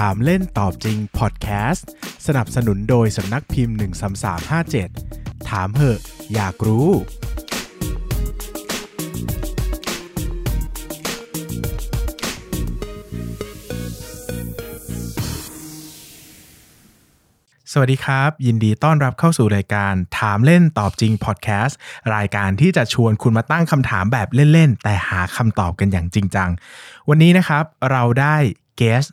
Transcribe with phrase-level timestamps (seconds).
[0.00, 1.88] ถามเล่นตอบจริงพอดแคสต์
[2.26, 3.76] สนับสนุนโดยสำนักพิมพ์
[4.62, 6.00] 13357 ถามเหอะ
[6.34, 6.88] อยากรู้
[17.72, 21.78] สวัสดีครับ ยินดีต้อนรับเข้าสู่รายการถามเล่นตอบจริงพอดแคสต์
[22.14, 26.50] รายการที่จะชวนคุณมาตั้งคำถามแบบเล่น ๆ แต่หาคำตอบกันอย่างจริงจัง
[27.08, 28.36] วันนี้นะครับเราได้
[28.76, 29.04] เกส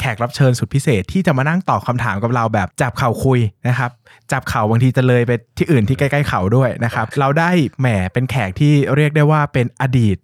[0.00, 3.90] แขกรับเชิญสุดพิเศษที่จะมานั่งตอบคำถามกับเราแบบจับเข่าคุยนะครับ
[4.32, 10.18] จับเข่าบางทีจะเลยไปที่อื่นที่ใกล้ๆเข่าด้วยนะครับเราได้แหมเป็นแขกที่เรียกได้ว่าเป็นอดีต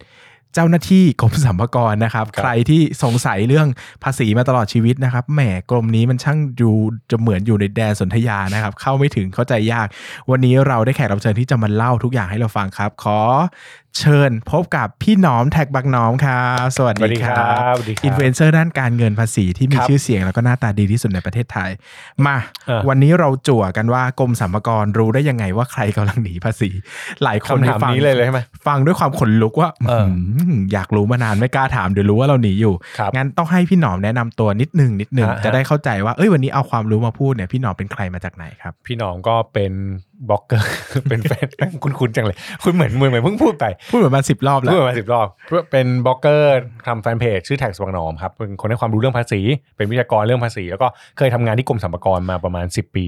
[0.55, 3.69] เจ้าหน้าที่กรมสรรพากรนะครับครับใครที่สงสัยเรื่อง
[4.03, 6.73] ภาษีมาตลอดชีวิตนะครับแหมกรมนี้มันช่างดู
[7.11, 9.87] จะเหมือนอยู่ในแดนสนธยานะครับ เข้าไม่ถึงเข้าใจยาก
[10.31, 13.19] วันนี้เราได้แขกรับเชิญที่จะมาเล่าทุกอย่างให้เราฟังครับ ขอ
[13.99, 21.71] เชิญพบกับพี่หนอม TaxBugnoms ครับสวัสสวัสดีดีคครัรับบสวัสดีครับสวัสดีคร์ด้านการเงินภาษีที่มีครับชื่อเสียงแล้วก็หน้าตาดีที่สุดในประเทศไทย
[22.27, 26.71] มาเออวันนี้เราจั่วกันว่ากรมสรรพากรรู้ได้ยังไงว่าใครกำลังหนีภาษี
[27.23, 30.07] หลายคนคำถามฟังนี้เลยเลยใช่ไหมฟังด้วยความขนลุกว่าเออ
[30.53, 39.73] มอยากรู้มานานไม่กล้าถามเดี๋ยวรู้ว่าเราหนีอยู่ครับงั้นต้องให้พี่หนอมแนะนำตัวนิดหนึ่งนิดหนึ่งฮะจะได้เข้าใจว่าเอ้ยวันนี้เอาความรู้มาพูดเนี่ยพี่หนอมเป็นใครมาจากไหนครับ พี่หนอมก็เป็น
[40.29, 40.69] บล็อกเกอร์
[41.09, 41.47] เป็นแฟน
[41.85, 45.29] คุ้นคุ้นจังเลย คุ้นเหมือนเหมือนเหมือนเพิ่งพูดไป พูดเหมือนมาสิบรอบแล้พูดมาสิบรอบ
[45.73, 49.41] เป็นบล็อกเกอร์ทำแฟนเพจชื่อ TaxBugnoms ครับเป็นคนให้ความรู้เรื่องภาษี
[49.77, 53.05] เป็นวิทยากรเรื่องภาษี แล้วก็เคยทำงานที่กรมสรรพากรมาประมาณ10ปี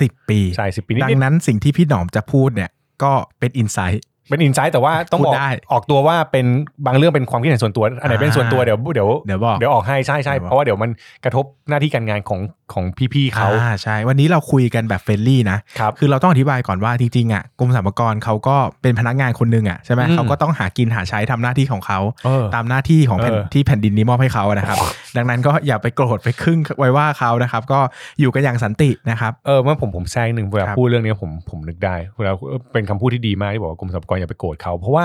[0.00, 2.70] สิบปีใช่สิบปีนิดดังนั้นสิ่งที่พี่หนอมจะพูดเนี่ย
[3.02, 6.46] ก็เป็น insight ๆ เป็น insight แต่ว่าต้องบอกพูดได้ออกตัวว่าเป็น
[6.86, 10.90] บางเรื่องเป็นความคิดเห็นส่วนตัว อันไหนเป็นส่วนตัวเดี๋ยวเดี๋ยวเดี๋ยวบอกเดี๋ยวออกให้ใช่ใช่เดี๋ยวบอกเพราะว่าเดี๋ยวมัน
[11.24, 12.40] กระทบหน้าที่การงานของ
[12.72, 24.78] ของพี่ๆเขาอ่าใช่ วันนี้เราคุยกันแบบ friendly นะครับคือเราต้องอธิบายก่อนว่าจริงๆอะกรมสรรพากรเขาก็เป็นพนักงานคนหนึ่งอะใช่ไหมอืมเขาก็ต้องหากินหาใช้ทำหน้าที่ของเขาเออตามหน้าที่ของแผ่นเออที่แผ่นดินนี้มอบให้เขาอะนะครับ
[25.16, 27.80] ดังนั้นก็อย่าไปโกรธไปเคืองไปว่าเขานะครับ ก็
[28.20, 35.04] อยู่กันอย่างสันตินะครับเออเมื่อผมผมแทรกหนึ่งเวลาครับพูดเรื่องนี้ผมผมนึกได้เวลาเออเป็นคำพูดที่ดีมากที่บอกว่ากรมสรรพากรอย่าไปโกรธเขาเพราะว่า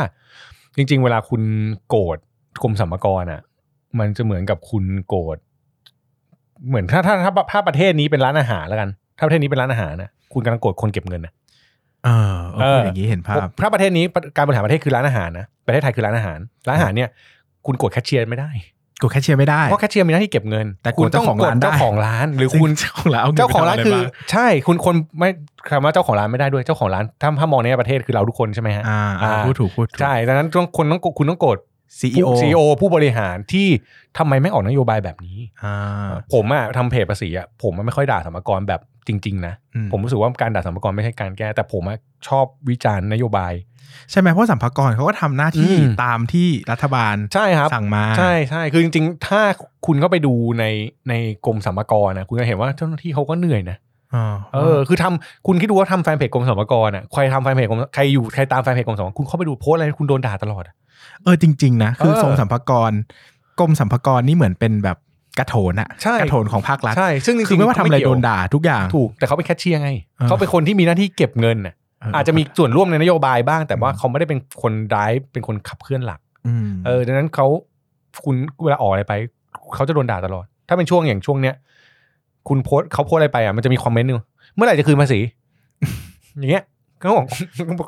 [0.75, 1.41] จริง ๆ เวลาคุณ
[1.89, 2.17] โกรธ
[2.63, 3.41] กรมสรรพากรอะ
[3.99, 5.37] มันจะเหมือนกับคุณโกรธ
[6.67, 11.33] เหมือนถ้าถ้าถ้าถ้าประเทศนี้เป็นร้านอาหารแล้วกัน ถ้าประเทศนี้เป็นร้านอาหารนะคุณกำลังโกรธคนเก็บเงินนะ
[12.05, 14.05] เออเออเออพูดอย่างนี้เห็นภาพถ้าประเทศนี้
[14.35, 17.09] การบริหารประเทศคือร้านอาหารนะประเทศไทยคือร้านอาหาร ร้านอาหารเนี่ย
[17.65, 18.49] คุณโกรธแคชเชียร์ไม่ได้
[19.05, 25.29] กูแคชเชียร์ไม่ได้ เพราะแคชเชียร์มีหน้าที่เก็บเงิน แต่โกรคุธณต้องเจ้าของโกรร้านธเจ้าได้ของร้าน หรือซึ่งคุณเจ้าของร้านเอาเงินเจ้าของร้านไปทำะไคือบ้งใช่คุณคนไม่
[25.69, 31.57] คำว่าเจ้าของร้านไม่ได้ด้วยเจ้าของร้านถ้าถ้ามองในประเทศคือเราทุกคนใช่ไหมฮะอ่าอ่าอ่าพูดถูกพูดถูกใช่ดังนั้นต้องคนต้องคุณต้องโกรธ
[31.99, 33.67] ซีอีโอซีโอผู้บริหารที่
[34.17, 43.53] ทำไมไม่ออกนโยบายแบบนี้อ่าผมอะทำเพจภาษีอะผมอะไม่ค่อยด่าสมรพากรแบบจริง ๆ นะอืมผมรู้สึกว่าการด่าสมรพากรไม่ใช่การแก้ แต่ผมอะชอบวิจารณ์นโยบาย
[44.11, 49.41] ใช่ไหมเพราะสัมภากรเขาก็ทำหน้าที่อืมตามที่รัฐบาลใช่ครับสั่งมาใช่ใช่คือจริง ๆ ถ้า
[49.85, 50.65] คุณเข้าไปดูใน
[51.09, 51.13] ใน
[51.45, 53.77] กรมสรรพากรนะคุณจะเห็นว่าเจ้าหน้าที่เขาก็เหนื่อยนะ
[54.13, 60.75] อ่าเออคือทำคุณคิดดูว่าทำแฟนเพจกรมสรรพากรอะใครทำแฟนเพจกรมใครอยู่ใครตามแฟนเพจกรมสรรพากรคุณเข้าไปดูโพสต์อะไรคุณโดนด่าตลอดอะ
[61.23, 62.91] เออจริง ๆ นะ คือเออทรงสัมภากร
[63.59, 64.97] กรมสัมภากรนี่เหมือนเป็นแบบ
[65.39, 77.47] กระโถนอะใช่กระโถนของภาครัฐใช่ซึ่งจริงๆคือไม่ว่าทำอะไรเขโดเกี่ยนด่าทุกอย่างถูกแต่เขาเป็นแคชเชียร์ไงเออเขาเป็นคนที่มีหน้าที่เก็บเงินน่ะเออออาจจะมีส่วนร่วมในนโยบายบ้าง แต่ว่าอืมเขาไม่ได้เป็นคนร้ายเป็นคนขับเคลื่อนหลักอืมเออดังนั้นเขา
[78.25, 79.13] คุณเวลาออกอะไรไป
[79.75, 81.55] เขาจะโดนด่าตลอด ถ้าเป็นช่วงอย่างช่วงเนี้ย
[82.47, 84.19] คุณโพสต์เขาโพสต์อะไรไปอะมันจะมีคอมเมนต์หนึง
[84.55, 85.19] เมื่อไหร่จะคืนภาษี
[86.39, 86.63] อย่างเงี้ย
[86.99, 87.27] เขาบอก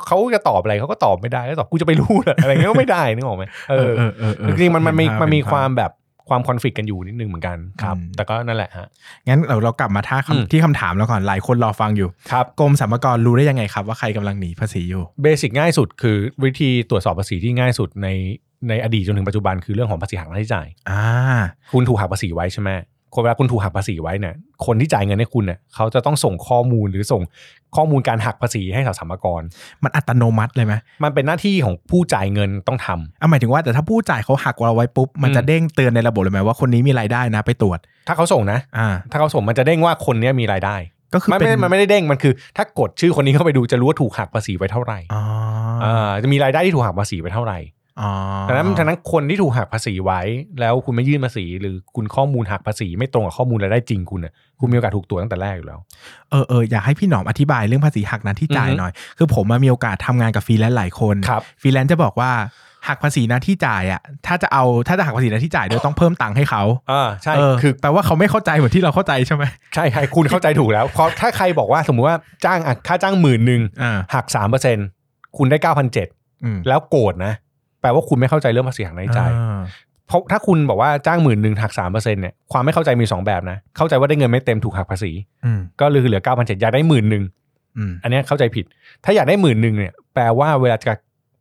[0.07, 5.91] เขาจะตอบอะไรเขาก็ตอบไม่ได้ก็ตอบกูจะไปรู้เหรออะไรเงี้ยก็ไม่ได้นึกออกไหมเออเออเออเออจริงๆมันมันมีเห็ภพมันมีเห็ภพความแบบ
[6.29, 8.87] ความคอนฟ lict กันอยู่นิดนึงเหมือนกันครับอืมแต่ก็นั่นแหละฮะ
[9.27, 18.07] งั้นเราเรากลับมาท่าอืมคำที่คำถามแล้วก่อนหลายคนรอฟังอยู่ครับกรมสรรพากรรู้ได้ยังไงครับว่าใครกำลังหนีภาษีอยู่เบสิกง่ายสุดคือวิธีตรวจสอบภาษีที่ง่ายสุดใน
[18.69, 21.03] ในอดีตจนถึงปัจจุบันคือเรื่องของภาษีหักหน้าที่จ่ายอ่า
[21.73, 22.69] คุณถูกหักภาษีไว้ใช่ไหม
[23.17, 24.35] คนเวลาคุณถูกหักภาษีไว้เนี่ย
[24.65, 27.21] คนที่จ่ายเงินให้คุณเนี่ยเขาจะต้องส่งข้อมูลหรือส่ง
[27.75, 29.41] ข้อมูลการหักภาษีให้สรรพากร
[29.83, 30.73] มันอัตโนมัติเลยไหม
[31.03, 40.75] มันเป็นหน้าที่ของผู้จ่ายเงินต้องทำอะหมายถึงว่าแต่ถ้าผู้จ่ายเขาหักเราไว้ปุ๊บมันอืมจะเด้งเตือนในระบบเลยไหมว่าคนนี้มีรายได้นะไปตรวจ ถ้าเขาส่งนะอ่าถ้าเขาส่งมันจะเด้งว่าคนเนี้ยมีรายได้
[41.13, 45.23] ก็คือมันเป็ไม่นได้มันไม่ได้เด้งมันคือ ถ้ากดชื่อคนนี้เข้าไปดูจะรู้ว่าถูกหักภาษีไว้เท่าไหร่อ๋อ
[45.83, 47.86] อ่าจะมีรายได้ที่ถูกหักภาษีไว้เท่าไหร่อ๋อ
[48.47, 50.21] ดังนั้นฉะนั้นคนที่ถูกหักภาษีไว้
[50.59, 55.79] แล้วคุณไม่ยื่นภาษี หรือคุณข้อมูลหักภาษีไม่ตรงกับข้อมูลรายได้จริงคุณเนี่ยคุณมีโอกาสถูกตรวจตั้งแต่แรกอยู่แล้ว
[56.31, 62.31] เออเอออยากให้พี่หนอมอธิบายเรื่องภาษีหักนั้นที่จ่ายอือฮึหน่อย คือผมมามีโอกาสทำงานกับฟรีแลนซ์หลายคนครับฟรีแลนซ์จะบอกว่า
[62.87, 69.43] หักภาษีหน้าที่จ่ายอะถ้าจะเอาถ้าจะหักภาษีหน้าที่จ่ายด้วยต้องเพิ่มตังค์ให้เขาอ่าใช่เออคือแปลว่าเขาไม่เข้าใจเหมือนที่เราเข้าใจใช่ไหม
[69.75, 74.77] ใช่ใช่คุณเข้าใจถูกแล้วเพราะถ้าใครบอกว่าสมมุติว่าจ้างอะค่าจ้างหมื่นหนึ่งอ่าหักสามเปอร์เซ็นต์
[75.37, 76.07] คุณได้เก้าพันเจ็ด
[76.43, 77.33] อืมแล้วโกรธนะ
[77.81, 79.59] แปลว่าคุณไม่เข้าใจเรื่องภาษีหักรายจ่ายอ่า
[80.07, 85.11] เพราะถ้าคุณบอกว่าจ้างหมื่นหนึ่งหักสามเปอร์เซ็นเนี่ยความไม่เข้าใจมีสองแบบนะ เข้าใจว่าได้เงินไม่เต็มถูกหักภาษี
[85.45, 87.23] อืมก็เหลือเก้าพันเจ็ดอยากได้หมื่นหนึ่ง
[87.77, 88.65] อืมอันเนี้ยเข้าใจผิด
[89.03, 90.93] ถ้าอยากได้หมื่นหนึ่งเนี่ยแปลว่าเวลาจะ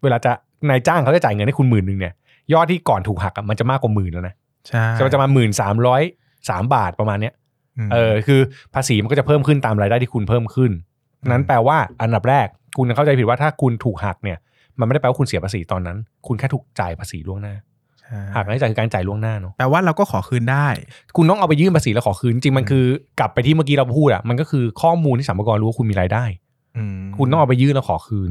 [0.03, 0.33] เวลาจะ
[0.69, 2.13] นายจ้างเขาจะจ่ายเงินให้คุณหมื่นหนึ่งเนี่ย
[2.53, 4.35] ยอดที่ก่อนถูกหักอะมันจะมากกว่าหมื่นแล้วนะ
[4.69, 6.03] ใช่จะมันจะมาหมื่นสามร้อย
[6.49, 7.35] สามบาทประมาณเนี้ย
[7.87, 8.41] มเออคือ
[8.75, 10.73] ภาษีมันก็จะเพิ่มขึ้นตามรายได้ที่คุณเพิ่มขึ้น
[11.31, 12.47] นั้นแปลว่าอันดับแรก
[12.77, 14.39] คุณเข้าใจผิดว่าถ้าคุณถูกหักเนี่ย
[14.81, 17.55] มันไม่ได้แปลว่าคุณเสียภาษีตอนนั้น คุณแค่ถูกจ่ายภาษีล่วงหน้า
[18.01, 20.69] ใช่หักรายจ่ายคือการจ่ายล่วงหน้าเนาะแปลว่าเราก็ขอคืนได้
[21.17, 22.85] คุณต้องเอาไปยื่นภาษีแล้วขอคืน จริงๆมันคือ
[23.21, 26.25] กลับไปที่เมื่อกี้เราพูดอะมันก็คือข้อมูลที่สรรพากรรู้ว่าคุณมีรายได้
[26.77, 28.31] อืมคุณต้องเอาไปยื่นแล้วขอคืน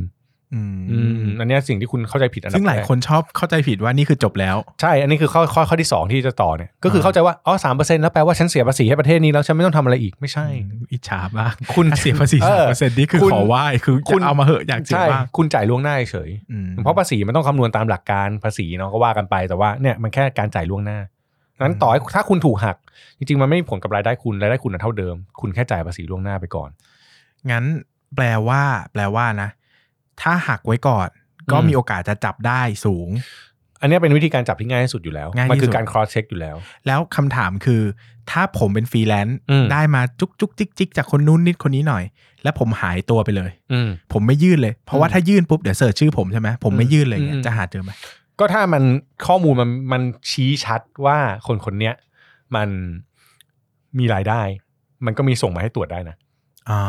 [0.54, 0.98] อืมอื
[1.32, 10.46] มอันเนี้ยสิ่งที่คุณเข้าใจผิดอันดับซึ่งหลายแรกคนชอบเข้าใจผิดว่านี่คือจบแล้ว ใช่ อันนี้คือข้อข้อข้อที่สองที่จะต่อเนี่ยก็คือเข้าใจว่าอ๋อสามเปอร์เซ็นต์แล้วแปลว่าฉันเสียภาษีให้ประเทศนี้แล้วฉันไม่ต้องทำอะไรอีกไม่ใช่
[10.92, 21.00] อิจฉาบ้างคุณถ้าเสียภาษีเอสามอเปอร์เซ็นต์นี่คือคุณขอไหว้คือคุคุณณเอามาเหอะอยากเสียใช่บ้างคุณจ่ายล่วงหน้าเฉยอืมเพราะภาษีมันต้องคำนวณตามหลักการภาษีเนาะก็ว่ากันไปแต่ว่าเนี่ยมันแค่การจ่ายล่วงหน้า
[21.62, 22.78] นั้นต่อให้ถ้าคุณถูกหัก
[23.18, 26.70] จริงๆมันไม่มีผลกับรายได้คุณรายได้คุณน่ะเท่าเดิม คุณแค่จ่ายภาษีล่วงหน้าไปก่อน
[27.52, 27.64] งั้น
[28.16, 28.62] แปลว่า
[28.94, 29.50] แปลว่านะ
[30.22, 31.10] ถ้าหักไว้ก่อน
[31.52, 33.10] ก็อืมมีโอกาสจะจับได้สูง
[33.82, 36.56] อันเนี้ยเป็นวิธีการจับที่ง่ายที่สุดอยู่แล้วง่ายที่มันคืสุอดการ cross check อยู่แล้ว
[36.88, 37.82] แล้วคำถามคือ
[38.32, 42.04] ถ้าผมเป็นฟรีแลนซ์อืมได้มาจุกจุกจิกจิกจากคนนู้นนิดคนนี้หน่อย
[42.44, 47.92] แล้วผมหายตัวไปเลยอืมผมไม่ยื่นเลย เพราะว่าถ้ายื่นปุ๊บเดี๋ยว search ชื่อผมใช่ไหมผมไม่ยื่นเลยเนี่ยอืมจะหาเจอไหม
[48.40, 48.84] ก็ถ้ามัน
[49.28, 50.02] ข้อมูลมันมัน
[50.32, 51.18] ชี้ชัดว่า
[51.48, 51.96] คนคนเนี้ย
[52.56, 52.70] มัน
[54.00, 54.42] มีรายได้
[55.06, 56.16] มันก็มีส่งมาให้ตรวจได้นะ
[56.70, 56.82] อ่า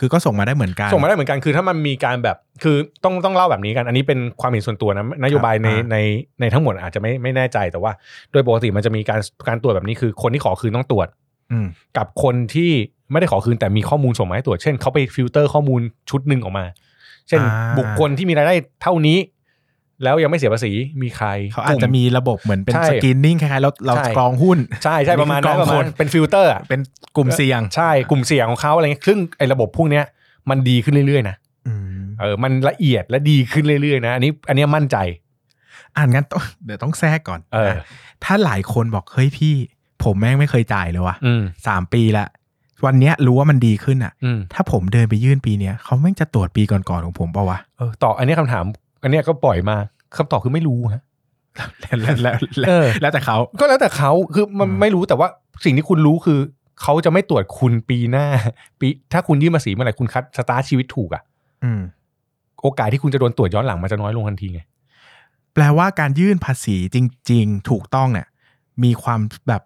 [0.00, 5.96] คือก็ส่งมาได้เหมือนกัน ส่งมาได้เหมือนกันคือถ้ามันมีการแบบคือต้องต้องเล่าแบบนี้กัน อันนี้เป็นความเห็นส่วนตัวนะนโยบายในอ่าใน
[6.40, 7.92] ในทั้งหมดอาจจะไม่ไม่แน่ใจแต่ว่า
[8.32, 11.08] โดยปกติมันจะมีการการตรวจแบบนี้คือ คนที่ขอคืนต้องตรวจ
[11.52, 11.66] อืม
[11.96, 12.70] กับคนที่
[13.10, 15.80] ไม่ได้ขอคืนแต่มีข้อมูลส่งมาให้ตรวจ เช่นเขาไปฟิลเตอร์ข้อมูล
[16.10, 16.64] ชุดหนึ่งออกมา
[17.28, 19.18] เช่นอ่าบุคคลที่มีรายได้เท่านี้
[20.02, 26.80] แล้วยังไม่เสียภาษีมีใครเขาอาจจะมีระบบเหมือนเป็นใช่ screening คล้ายๆเราเราใช่กรองหุ้น ใช่ใช่ประมาณนั้นนี่คือกองประมาณคนเป็นฟิลเตอร์อะเป็น
[27.16, 30.04] กลุ่มเสี่ยง ใช่กลุ่มเสี่ยงของเขาอะไรเงี้ยซึ่งไอ้ระบบพวกเนี้ย
[30.50, 31.36] มันดีขึ้นเรื่อยๆนะ
[31.66, 34.96] อืมเออมันละเอียดและดีขึ้นเรื่อยๆนะอันนี้อันเนี้ยมั่นใจ
[35.96, 37.84] อ่านงั้นต้องเดี๋ยวต้องแทรกก่อนเออนะ
[38.24, 39.54] ถ้าหลายคนบอกเฮ้ยพี่
[40.04, 42.26] ผมแม่งไม่เคยจ่ายเลยว่ะอืมสามปีละ
[42.86, 48.64] วันเนี้ยรู้ว่ามันดีขึ้นอะอืมถ้าผมเดินไปยื่นปีเนี้ยเขาแม่งจะตรวจปีก่อนๆของผมเปล่าวะเออต่ออันเนี้ยคำถาม
[49.02, 49.76] อันเนี้ยก็ปล่อยมา
[50.16, 51.02] คำตอบคือไม่รู้ฮะ
[52.00, 55.28] แล้วแล้วแล้วเออแล้วแต่เขาก็แล้วแต่เขาคือมันอืมไม่รู้แต่ว่า
[55.64, 56.40] สิ่งที่คุณรู้คือ
[56.82, 58.26] เขาจะไม่ตรวจคุณปีหน้า
[58.80, 61.22] ปี ถ้าคุณยื่นภาษีเมื่อไหร่คุณคัดสตาร์ทชีวิตถูกอะ
[61.64, 61.80] อืม
[62.62, 64.60] โอกาสที่คุณจะโดนตรวจย้อนหลังมันจะน้อยลงทันทีไง
[65.54, 66.98] แปลว่าการยื่นภาษีจ
[67.30, 68.26] ริง ๆ ถูกต้องเนี่ย
[68.84, 69.62] มีความแบบ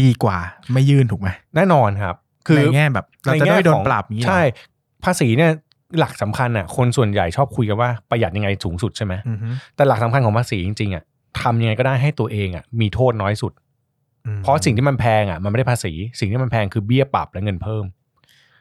[0.00, 0.38] ดีกว่า
[0.72, 4.42] ไม่ยื่นถูกไหมแน่นอนครับ คือในแง่แบบเราจะได้ไม่โดนปรับอย่างนี้เหรอใช่
[5.04, 5.50] ภาษีเนี่ย
[5.98, 11.02] หลักสำคัญอะคนส่วนใหญ่ชอบคุยกันว่าประหยัดยังไงสูงสุดใช่ไหมอือฮึแต่หลักสำคัญของภาษีจริงๆอะ
[11.40, 13.52] ทำยังไงก็ได้ให้ตัวเองอะมีโทษน้อยสุด
[14.26, 17.84] อืมเพราะสิ่งที่มันแพงอะมันไม่ได้ภาษี สิ่งที่มันแพงคือเบี้ยปรับและเงินเพิ่ม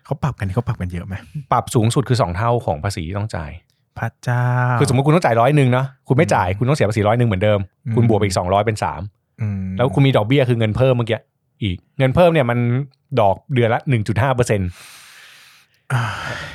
[0.05, 1.15] เขาปรับกันเขาปรับกันเยอะไหม
[1.51, 3.51] ปรับสูงสุดคือสองเท่าของภาษีที่ต้องจ่าย
[3.97, 4.45] พระเจ้า
[4.79, 9.01] คือสมมติคุณต้องจ่ายร้อยหนึ่งเนาะคุณไม่จ่ายอืมคุณต้องเสียภาษีร้อยหนึ่งเหมือนเดิมอืมคุณบวกไปอีกสองร้อยเป็นสาม
[9.41, 11.19] อืมแล้วคุณมีดอกเบี้ยคือเงินเพิ่มเมื่อกี้
[11.63, 12.59] อีกเงินเพิ่มเนี่ยมัน
[13.19, 14.69] ดอกเดือนละหนึ่งจุดห้าเปอร์เซ็นอ่า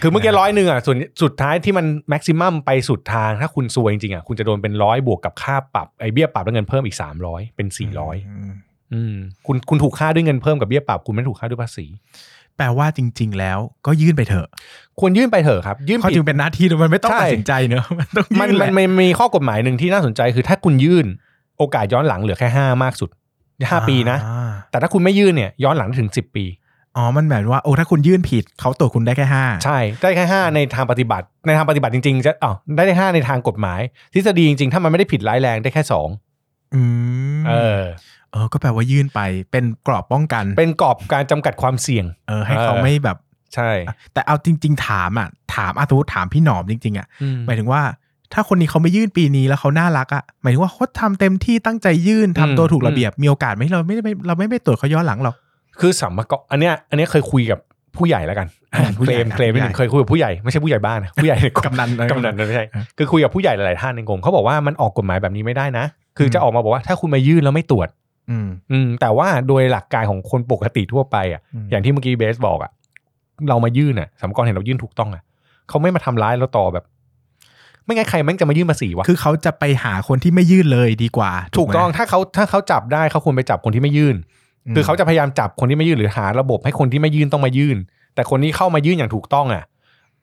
[0.00, 8.16] คือเมื่อกี้ร้อยหนึ่งอะส่วนสุดท้ายที่มันแม็กซิมัมไปสุดทาง ถ้าคุณซวยจริงๆอะคุณจะโดนเป็นร้อยบวกกับค่าปรับไอ้เบี้ยปรับแล้วเงินเพิ่มอีกสามร้อยเป็นสี่ร้อย
[8.50, 8.52] ม
[8.92, 9.14] อืม
[9.46, 11.87] คุณคุณถูกค่าด้วยเงินเพิ่มกับเบี้ยปรับคุณไม่ถูกค่าด้วยภาษี
[12.56, 14.49] แปลว่าจริง ๆ แล้วก็ยื่นไปเถอะ
[15.00, 21.06] ควรยื่นไปเถอะครับยื่นเขาผิดจึงเป็นหน้าที่มันไม่ต้องใช่ตัดสินใจเนอะมันต้องมันยื่นแหมัละนมันมีข้อกฎหมายหนึ่งที่น่าสนใจคือถ้าคุณยื่น
[21.58, 23.11] โอกาสย้อนหลังเหลือแค่ห้ามากสุด
[23.70, 26.44] ห้าปีนะอ่าแต่ถ้าคุณไม่ยื่นเนี่ยย้อนหลังถึงสิบปี
[26.96, 33.80] อ๋อ มันแบบว่าโอ้ถ้าคุณยื่นผิดเขาตรวจคุณได้แค่ห้าใช่ ได้แค่ห้าในทางปฏิบัติ ในทางปฏิบัติจริงๆจะอ๋อได้แค่ห้าในทางกฎหมาย
[34.14, 36.08] ทฤษฎีจริงๆ ถ้ามันไม่ได้ผิดร้ายแรงได้แค่สอง
[36.74, 36.80] อื
[37.38, 37.82] มเออ
[38.32, 43.16] เออก็แปลว่ายื่นไปเป็นกรอบป้องกัน เป็นกรอบการจำกัดความเสี่ยง เออ ให้เขาเออไม่แบบ
[43.54, 43.70] ใช่
[44.12, 47.06] แต่เอาจริง ๆ ถามอะถามอาตุถามพี่หนอมจริง ๆอะ
[47.46, 47.82] หมายถึงว่า
[48.32, 55.36] ถ้าคนนี้เขาไม่ยื่นปีนี้แล้วเขาน่ารักอะหมายถึงว่าเขาทำเต็มที่ตั้งใจยื่นทำตัวถูกระเบียบมีโอกาสไหมเราไม่ได้ไม่เราไม่ไปตรวจเขาย้อนหลังหรอก
[55.80, 57.59] คือสัมภาระอันเนี้ยอันเนี้ยเคยคุยกับ
[57.97, 65.85] ผู้ใหญ่แล้วกันอ่าผู้เคใหลญ่มเคลมนิดนึงผู้ใหญ่เคยคุยกับผู้ใหญ่ไม่ใช่ผู้ใหญ่บ้านนะผู้ใหญ่ในกรมกำนันกำนันไม่ใช่อ่าคือคุยกับผู้ใหญ่หลายๆท่านในกรมเขาบอกว่ามันออกกฎหมายแบบนี้ไม่ได้นะ
[66.18, 67.88] คือจะอืมออกมาบอกว่าถ้าคุณมายื่นแล้วไม่ตรวจ
[68.30, 72.71] อืมอืมแต่ว่าโดยหลักการของคนปกติทั่วไปอะอืมอย่างที่เมื่อกี้เบสบอกอะ
[73.49, 75.23] เรามายื่นอะสำกรเห็นเรายื่นถูกต้องอะ
[75.68, 76.85] เขาไม่มาทำร้ายเราต่อแบบ
[77.85, 84.16] ไม่งั้นใครแม่งจะมายื่นภาษีวะคือเขาจะไปหาคนที่ไม่ยื่นเลยดีกว่า ถูกไหมต้องถ้าเขาถ้าเขาจับได้เขาควรไปจับคนที่ไม่ยื่นม
[84.75, 87.76] คือเขาจะพยายามจับคนที่ไม่ยื่นหรือหาระบบให้คนที่ไม่ยื่นต้องมายื่น
[88.14, 89.64] แต่คนที่เข้ามายื่นอย่างถูกต้องอะ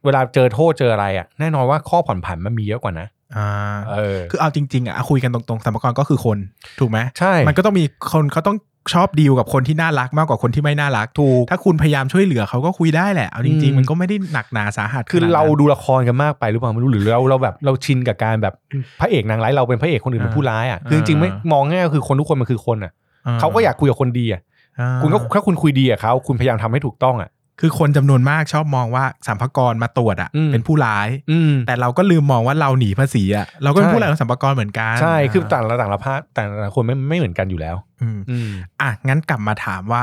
[0.05, 3.47] เวลาเจอโทษเจออะไรอะแน่นอนว่าข้อผ่อนผันมันมีเยอะกว่านะอ่า
[3.91, 6.37] เออคือเอาจริง ๆอะคุยกันตรงๆสมกรก็คือคน
[6.79, 8.57] ถูกไหมใช่มันก็ต้องมีคนเขาต้อง
[8.93, 18.53] ชอบดีลกับคนที่น่ารักมากกว่าคนที่ไม่น่ารักถูกถ้าคุณพยายามช่วยเหลือเขาก็คุยได้แหละเอาจริงอืมๆมันก็ไม่ได้หนักหนาสาหัสคือขนดนั้นเราดูละครกันมากไปหรือเปล่าไม่รู้หรือเราเราแบบเราชินกับการแบบ
[18.99, 22.91] พระเอกนางร้ายเราเป็นพระเอกคนอื่นเป็นผู้ร้ายอะคือจริงๆไม่มองง่ายๆก็คือคนทุกคนมันคือคนอะ
[23.39, 24.41] เขาก็อยากคุยกับคนดีอะ
[24.79, 27.29] อ่าคุณก็ถ้าคุณคุยดีกับเขาคุณพยายามทำให้ถูกต้องอะ
[27.61, 38.49] คือคนจำนวนมากชอบมองว่าสัมภากรมาตรวจอะอืมเป็นผู้ร้ายอืมแต่เราก็ลืมมองว่าเราหนีภาษีอะเราก็เป็นใช่ผู้ร้ายของสัมภากรเหมือนกันใช่คือต่างละต่างละภาคแต่ละคนไม่ไม่เหมือนกันอยู่แล้วอืมอืม
[38.81, 40.01] อะงั้นกลับมาถามว่า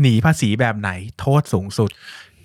[0.00, 0.90] หนีภาษีแบบไหน
[1.20, 1.90] โทษสูงสุด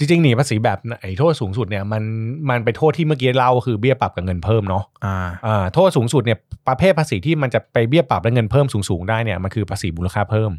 [0.02, 2.04] จริงๆหนีภาษีแบบไหนโทษสูงสุดเนี่ยมัน
[2.50, 5.18] มันไปโทษที่เมื่อกี้เล่าคือเบี้ยปรับกับเงินเพิ่มเนาะอ่า
[5.48, 10.52] อ่าโทษสูงสุดเนี่ยประเภทภาษีที่มันจะไปเบี้ยปรับและเงินเพิ่มสูงๆได้เนี่ยมันคือภาษีมูลค่าเพิ่ม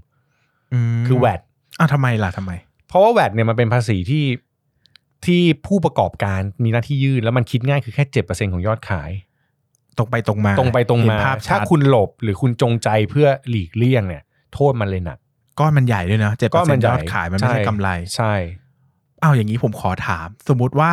[0.99, 1.41] มคือแวด
[1.79, 2.53] อ้าวทำไมล่ะทำไม
[2.89, 4.25] เพราะว่าแวดเนี่ยมันเป็นภาษีที่
[5.27, 9.11] ที่ผู้ประกอบการมีหน้าที่ยื่นแล้วมันคิดง่ายคือแค่เจ็ดเปอร์เซ็นของยอดขาย
[9.99, 14.23] ตรงไปตรงมา ตรงไปตรงเห็นมาภาพชัถ้าดคุณหลบหรือคุณจงใจเพื่อหลีกเลี่ยงเนี่ย
[14.55, 15.19] โทษมันเลยหนัก
[15.61, 18.35] ก้อนมันใหญ่ด้วยนะเจ็ดเปอร์เซ็นต์ยอดขายมันไม่ใช่ใช่กำไร ใช่
[19.23, 20.93] อ้าวอย่างนี้ผมขอถาม สมมุติว่า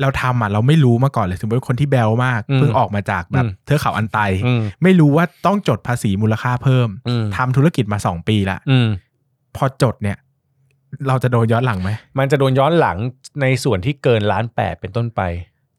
[0.00, 8.88] เราทำอะเราไม่รู้มาก่อนเลยสมมติคนที่แบลมากอืมเพิ่งออกมาจากแบบอืมเทือกเขาอันไตอืมไม่รู้ว่าต้องจดภาษีมูลค่าเพิ่มอืมทำธุรกิจมาสองปีละอืม
[9.56, 10.16] พอจดเนี่ย
[11.08, 12.96] เราจะโดนย้อนหลังไหม มันจะโดนย้อนหลัง
[13.40, 15.20] ในส่วนที่เกินล้านแปดเป็นต้นไป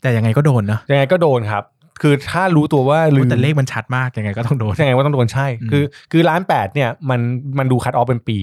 [0.01, 1.63] แต่ยังไงก็โดนนะยังไงก็โดนครับ
[2.01, 7.19] คือถ้ารู้ตัวว่าลืมแต่เลขมันชัดมากยังไงก็ต้องโดนยังไงว่าต้องโดนใช่อืมคือ คือล้านแปดเนี่ยมัน
[7.57, 8.37] มันดูคัดออฟเป็นปี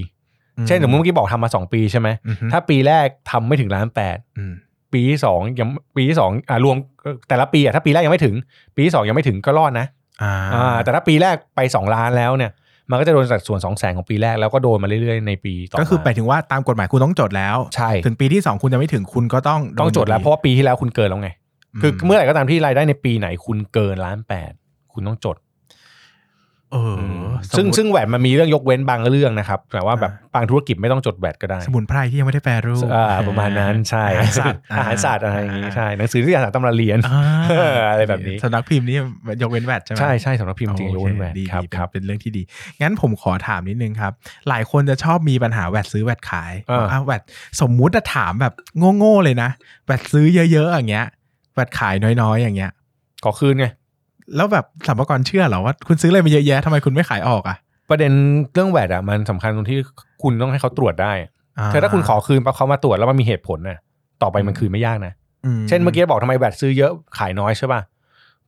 [0.67, 4.53] เช่นสมมติเมื่อกี้บอกทำมาสองปีใช่ไหมอือฮึถ้าปีแรกทำไม่ถึงล้านแปดอืม
[4.93, 6.77] ปีที่สองยังปีที่สองอ่ารวม
[7.29, 8.35] แต่ละปีอะถ้าปีแรกยังไม่ถึง
[8.77, 9.87] ปีที่สองยังไม่ถึงก็รอดนะ
[10.23, 12.51] อ่าอ่าแต่ถ้าปีแรกไปสองล้านแล้วเนี่ย
[12.91, 21.31] มันก็จะโดนสัดส่วนสองแสนของปีแรกแล้วก็โดนมาเรื่อยๆในปีต่อมาก็คือไปถึงว่าตามกฎหมายคุณต้องจดแล้วใช่ถึงปีที่สองคุณจะไม่ถึงคุณก็ต้องโนต้องจดแล้วเพราะว่าปีที่แล้วคุณเกินแล้วไง
[21.81, 24.53] คือเมื่อไหร่ก็ตามที่รายได้ในปีไหนคุณเกินล้านแปด
[24.93, 25.37] คุณต้องจด
[26.73, 38.97] เอออซึ่งสมมุติซึ่งแหวนมันมีเรื่องยกเว้นบางเรื่องนะครับ แต่ว่าแบบบางธุรกิจไม่ต้องจดแหวนก็ได้ สมุนไพรที่ยังไม่ได้แปรรูปอ่าประมาณนั้นใช่อาหารสัตว์อาหารสัตว์อะไรอย่างงี้ใช่หนังสือที่อาหารตำราเรียนอ่าอะไรแบบนี้สำนักพิมพ์นี่
[39.43, 42.43] ยกเว้นแวดใช่ไหมใช่ใช่สำหรับพิมพ์จริงโอๆยกเคเว้นแหวนดีครับดีครับเป็นเรื่องที่ดี
[42.83, 44.13] งั้นผมขอถามนิดนึงครับ
[44.49, 47.23] หลายคนจะชอบมีปัญหาแวดซื้อแวดขายอ่าบอกอะแวด
[47.61, 48.55] สมมุติจะถามแบบ
[48.99, 49.51] โง่ๆเลยนะ
[49.87, 51.07] แวดซื้อเยอะๆอย่างเงี้ย
[51.55, 52.71] แวดขายน้อยๆ อย่างเงี้ย
[53.25, 53.67] ขอคืนไง
[54.37, 57.57] แล้วแบบสัมภาระเชื่อเหรอว่าคุณซื้ออะไรมาเยอะแยะทำไมคุณไม่ขายออกอะ
[57.91, 58.13] ประเด็น
[58.53, 59.79] เรื่องแหวนอะมันสำคัญตรงที่
[60.23, 61.13] คุณต้องให้เขาตรวจได้
[61.73, 63.79] คือถ้าคุณขอคืนปั๊บเขามาตรวจแล้วมันมีเหตุผลน่ะ
[64.23, 65.13] ต่อไปมันคืนไม่ยากนะ
[65.69, 67.81] เช่นเมื่อกี้บอกทำไมแบตซื้อเยอะขายน้อยใช่ป่ะ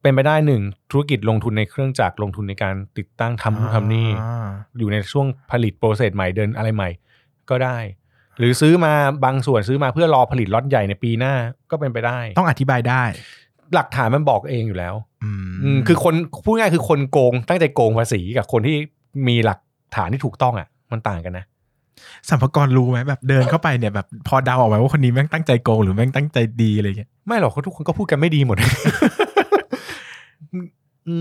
[0.02, 6.90] เป็นไปได้หนึ่งธุรกิจลงทุนในเครื่องจักรลงทุนในการติดตั้งทำนู่นทำนี่อ่าอยู่ในช่วงผลิตโปรเซสใหม่เดินอะไรใหม่
[7.50, 7.78] ก็ได้
[8.38, 8.92] หรือซื้อมา
[9.24, 11.34] บางส่วนซื้อมาเพื่อรอผลิตล็อตใหญ่ในปีหน้า
[11.70, 13.02] ก็เป็นไปได้ ต้องอธิบายได้
[13.74, 18.76] หลักฐานมันบอกเองอยู่แล้วอืมอืมคือคนพูดง่ายคือคนโกงตั้งใจโกงภาษีกับคนที่
[19.28, 19.58] มีหลัก
[19.96, 21.44] ฐานที่ถูกต้องอะ มันต่างกันนะ
[22.28, 28.56] สัมภาระรู้ไหมแบบเดินเข้าไปเนี่ยแบบพอเดาออกไหมว่าคนนี้แม่งตั้งใจโกงหรือแม่งตั้งใจดีอะไรเงี้ยไม่หรอกเขาทุกคนก็พูดกันไม่ดีหมด
[31.08, 31.16] อื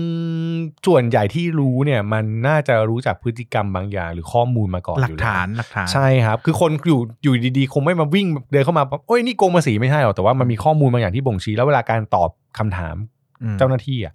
[0.52, 0.54] ม
[0.86, 12.96] ส่วนใหญ่ที่รู้เนี่ยมันน่าจะรู้จักพฤติกรรมบางอย่าง หรือข้อมูลมาก่อนหลักอยู่แวฐานหลักฐาน ใช่ครับ คือคนอยู่อยู่ดีๆ คงไม่มาวิ่งเดินเข้ามาปั๊บโอ้ยนี่โกงภาษีไม่ใช่หรอกแต่ว่ามันมีข้อมูลบางอย่างที่บ่งชี้แล้วเวลาการตอบคำถาม
[13.42, 14.14] อืม เจ้าหน้าที่อะ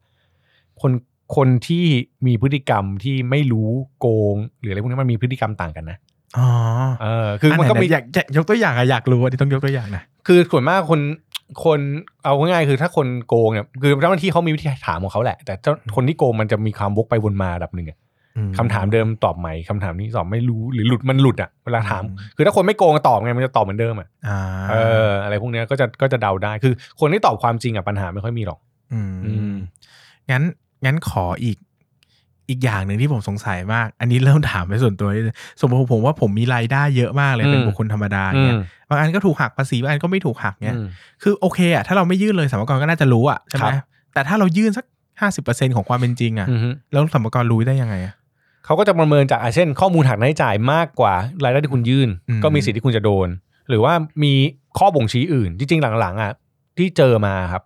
[0.82, 0.92] คน
[1.36, 1.86] คนที่
[2.28, 3.70] มีพฤติกรรมที่ไม่รู้
[4.00, 5.98] โกง หรืออะไรพวกนี้มันมีพฤติกรรมต่างกันนะ
[6.38, 6.50] อ๋อ
[7.02, 11.00] เออคือมันก็ไหๆมีอยากอยากยกตัวอย่างอะอยากรู้อันนี้ต้องยกตัวอย่างนะ คือส่วนมากคน
[11.64, 11.80] คน
[12.24, 17.98] เอาง่ายๆคือถ้าคนโกงเนี่ยคือเจ้าหน้าที่เขามีวิธีถามของเขาแหละ แต่เจ้าคนที่โกงมันจะมีความวกไปวนมาระดับหนึ่งอะ
[18.38, 24.40] อืคำถามเดิมตอบใหม่คำถามนี้ตอบไม่รู้หรือหลุดมันหลุดอะเวลาถามอืมคือถ้าคนไม่โกงตอบไงมันจะตอบเหมือนเดิมอะอ่า
[24.72, 24.76] เอ
[25.08, 28.60] อ อะไรพวกเนี้ยก็จะก็จะเดาได้ คือ คนที่ตอบความจริงอะปัญหาไม่ค่อยมีหรอก
[28.94, 29.56] อืมอืม
[30.32, 30.44] งั้น
[30.86, 31.58] งั้นขออีก
[32.50, 40.88] อีกอย่างหนึ่งที่ผมสงสัยมาก อันนี้เริ่มถามไปส่วนตัวนิดนึงสมมติผมว่าผมมีรายได้เยอะมากเลยอืมเป็นบุคคลธรรมดาอืเนี่ยมบางอันก็ถูกหักภาษีบางอันก็ไม่ถูกหักเนี่ยอืม
[41.24, 43.84] คือโอเคอะถ้าเราไม่ยื่นเลยสัมภาระก็น่าจะรู้อะใช่ไหมครับ
[44.14, 44.86] แต่ถ้าเรายื่นสัก
[45.22, 48.14] ห้าสิบเปอร์เซ็นของความเป็นจริงอะอือฮึแล้วสัมภาระรู้ได้ยังไงอะ
[48.66, 53.28] เขาก็จะประเมินจากอะเช่น ข้อมูลหักรายจ่ายมากกว่ารายได้ที่คุณยื่นอืมก็มีสิทธิ์ที่คุณจะโดน
[53.70, 54.34] หรือว่ามี
[54.78, 56.32] ข้อบ่งชี้อื่น จริงๆหลังๆอะ
[56.78, 57.64] ที่เจอมาครับ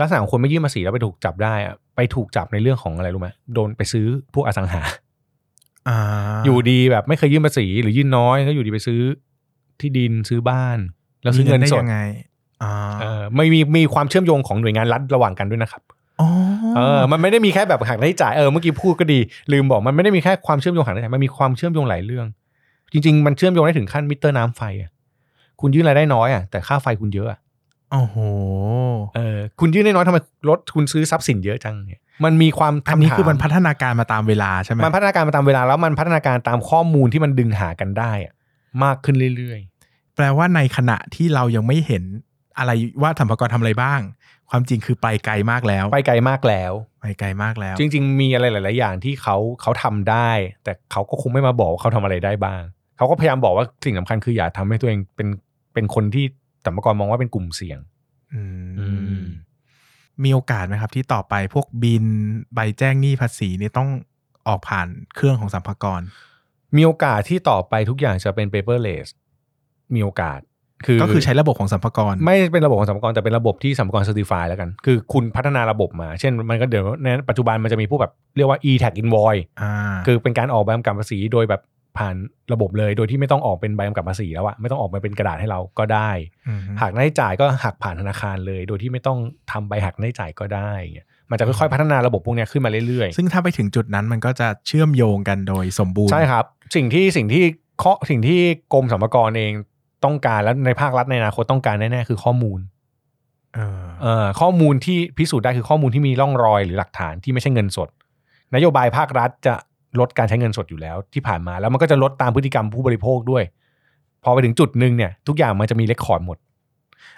[0.00, 4.82] ลักษณะของคนไม่ยื่นภาษีแล้วไปถูกจับได้อะ ไปถูกจับในเรื่องของอะไรรู้ไหมโดนไปซื้อพวกอสังหา
[5.88, 5.98] อ่า
[6.44, 9.00] อยู่ดีแบบไม่เคยยื่นภาษีหรือยื่นน้อยก็อยู่ดีไปซื้อ
[9.80, 10.78] ที่ดินซื้อบ้าน
[11.22, 11.98] แล้วซื้อเงินได้สดยังไง
[12.62, 15.82] อ่าเออไม่มีมีความเชื่อมโยงของหน่วยงานรัฐระหว่างกันด้วยนะครับ
[16.20, 16.28] อ๋อ
[16.76, 19.18] เออ มันไม่ได้มีแค่แบบหักรายจ่าย เออ เมื่อกี้พูดก็ดี
[19.52, 22.26] ลืมบอกมันไม่ได้มีแค่ความเชื่อมโยงหักรายจ่าย มันมีความเชื่อมโยงหลายเรื่อง
[22.92, 24.90] จริง ๆ มันเชื่อมโยงได้ถึงขั้นมิเตอร์น้ำไฟอะ
[25.60, 27.38] คุณยื่นรายได้น้อยอะ แต่ค่าไฟคุณเยอะอะ
[27.92, 28.16] โอ้โห
[29.16, 30.18] เออคุณยื่นน้อยๆทำไม
[30.48, 38.34] รถคุณซื้อทรัพย์สินเยอะจังเนี่ยมันมีความอันนี้ำถาคือมันพัฒนาการมาตามเวลาใช่ไหมมันพัฒนาการมาตามเวลาแล้วมันพัฒนาการตามข้อมูลที่มันดึงหากันได้อะ
[38.84, 39.60] มากขึ้นเรื่อย
[40.16, 42.04] แปลว่าในขณะที่เรายังไม่เห็น
[42.58, 42.70] อะไร
[43.02, 44.00] ว่าสัมภากรทำอะไรบ้าง
[44.50, 50.30] ความจริงคือไปไกลมากแล้วๆไปไกลมากแล้วไปไกลมากแล้ว จริง ๆ มีอะไรหลาย ๆ อย่างที่เขาเขาทำได้
[50.64, 52.62] แต่เขาก็คงไม่มาบอกว่าเขาทำอะไรได้บ้าง
[52.96, 55.28] เขาก็พยายามบอกว่าสิ่งสำคัญคืออย่าทำให้ตัวเองเป็น
[55.74, 56.24] เป็นคนที่
[56.64, 57.78] สัมภากรมองว่าเป็นกลุ่มเสี่ยง
[58.34, 58.42] อื
[59.22, 59.24] ม
[60.24, 62.04] มีโอกาสไหมครับ ที่ต่อไปพวกบิน
[62.54, 63.88] ใบแจ้งหนี้ภาษีนี่ต้อง
[64.48, 66.00] ออกผ่านเครื่องของสัมภากร
[66.76, 69.08] มีโอกาสที่ต่อไปทุกอย่างจะเป็น paperless
[69.94, 70.40] มีโอกาส
[70.86, 79.72] คือก็คือใช้ระบบของสัมภากร ไม่เป็นระบบของสัมภากระแต่เป็นระบบที่สัมภากระ certify แล้วกัน คือคุณพัฒนาระบบมา เช่นมันก็เดี๋ยวในปัจจุบันมันจะมีพวกแบบเรียกว่า e-tag invoice อ่า
[80.06, 81.62] คือเป็นการออกใบกำกับภาษีโดยแบบ
[81.98, 82.16] ผ่าน
[82.52, 86.10] ระบบเลย โดยที่ไม่ต้องออกเป็นใบกำกับภาษีแล้วอะไม่ต้องออกมาเป็นกระดาษให้เราก็ได้
[86.58, 89.18] มหักหน้าใช้จ่ายก็หักผ่านธนาคารเลย โดยที่ไม่ต้อง
[89.50, 96.44] ทำใบหักหน้าใช้จ่ายก็ได้อย่างเงี้ยมันจะค่อยๆพัฒนาระบบพวกเนี้ยขึ้นมาเรื่อยๆ ซึ่งถ้าไปถึงจุดนั้นมันก็จะเชื่อมโยงกันโดยสมบูรณ์ ใช่ครับ
[96.76, 97.44] สิ่งที่สิ่งที่
[97.82, 98.40] ข้อสิ่งที่
[98.72, 99.52] กรมสรรพากรเอง
[100.04, 102.60] ต้องการและในภาครัฐในอนาคตต้องการแน่ๆคือข้อมูล
[103.54, 107.88] เออเอ่อข้อมูลที่พิสูจน์ได้คือข้อมูลที่มีร่องรอยหรือหลักฐานที่ไม่ใช่เงินสด
[108.54, 109.54] นโยบายภาครัฐจะ
[110.00, 113.44] ลดการใช้เงินสดอยู่แล้วที่ผ่านมาแล้วมันก็จะลดตามพฤติกรรมผู้บริโภคด้วย
[114.24, 116.38] พอไปถึงจุดหนึ่งเนี่ยทุกอย่างมันจะมีเรคคอร์ดหมด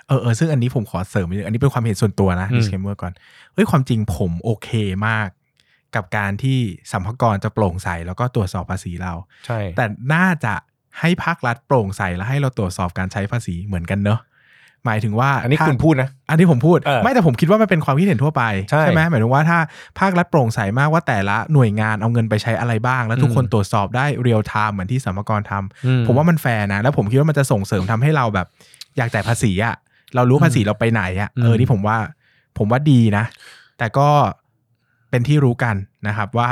[0.07, 3.13] เออเออซึ่งอันนี้ผมขอเสริมนิดนึงอันนี้เป็นความเห็นส่วนตัวนะอืม disclaimer ก่อน
[3.55, 4.69] เฮ้ยความจริงผมโอเค
[5.07, 5.29] มาก
[5.95, 6.59] กับการที่
[6.93, 9.13] สรรพากรจะโปร่งใสแล้วก็ตรวจสอบภาษีเรา
[9.47, 10.55] ใช่ แต่น่าจะ
[11.01, 14.21] ให้ภาครัฐโปร่งใสและให้เราตรวจสอบการใช้ภาษีเหมือนกันเนอะ
[14.87, 19.59] หมายถึงว่าอันนี้ถ้าคุณพูดนะ อันที่ผมพูดเออไม่แต่ผมคิดว่ามันเป็นความคิดเห็นทั่วไปใช่ไหมหมายถึงว่าถ้า
[19.99, 28.47] ภาครัฐโปร่งใสมากว่าแต่ละหน่วยงานเอาเงินไปใช้อะไรบ้าง แล้วทุกคนอืมตรวจสอบได้ real-time เหมือนที่สรรพากรทำอืผมว่ามันแฟร์นะ แล้วผมคิดว่ามันจะส่งเสริมทำให้เราแบบ
[28.97, 29.75] อยากจ่ายภาษีอะ
[30.15, 31.97] เรารู้ภาษีเราไปไหนอะอืมเออที่ผมว่า
[32.59, 33.25] ผมว่าดีนะ
[33.79, 34.09] แต่ก็
[35.11, 35.77] เป็นที่รู้กัน
[36.09, 36.49] นะครับว่า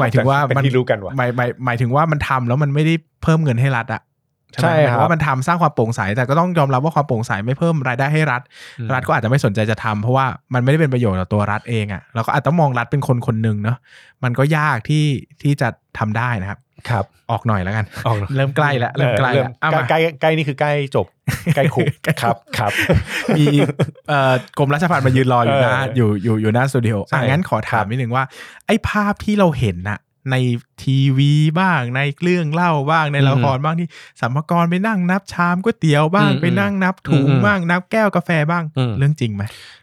[0.00, 4.15] หมายถึงว่าเป็นมันที่รู้กันว่ะหมายหมายหมายถึงว่ามันทำแล้วมันไม่ได้เพิ่มเงินให้รัฐอะไหม
[4.54, 8.42] ใช่หมายคถึรับงว่ามันทำสร้างความโปร่งใสแต่ก็ต้องยอมรับว่าความโปร่งใสไม่เพิ่มรายได้ให้รัฐ
[8.78, 13.76] อืมรัฐก็อาจจะไม่สนใจจะทำเพราะว่ามันไม่ได้เป็นประโยชน์ต่อตัวรัฐเองอะเราก็อาจจะมองรัฐเป็นคนคนหนึ่งเนาะ
[14.24, 15.04] มันก็ยากที่
[15.42, 16.58] ที่จะทำได้นะครับ
[16.90, 21.06] ครับ ออกหน่อยแล้วกันออกเริ่มใกล้แล้วเริ่มใกล้แล้วเอามาใกล้ใกล้นี่คือใกล้จบ
[21.56, 22.72] ใกล้คุกใกล้คุกครับครับ
[23.36, 23.44] มี
[24.08, 28.24] เอ่อกรมราชพัฒน์มายืนรออยู่หน้าเอออยู่อยู่อยู่หน้าสตูดิโอใช่อะงั้นขอถามครับนิดนึงว่า
[28.66, 29.98] ไอ้ภาพที่เราเห็นน่ะ
[30.30, 30.36] ใน
[30.82, 33.88] ทีวีบ้างในเรื่องเล่าบ้างในละครบ้างที่
[34.20, 39.42] สัมภากรไปนั่งนับชามก๋วยเตี๋ยวบ้างอืมไปนั่งนับถุงอืมบ้างนับแก้วกาแฟบ้างอืมเรื่องจริงไหม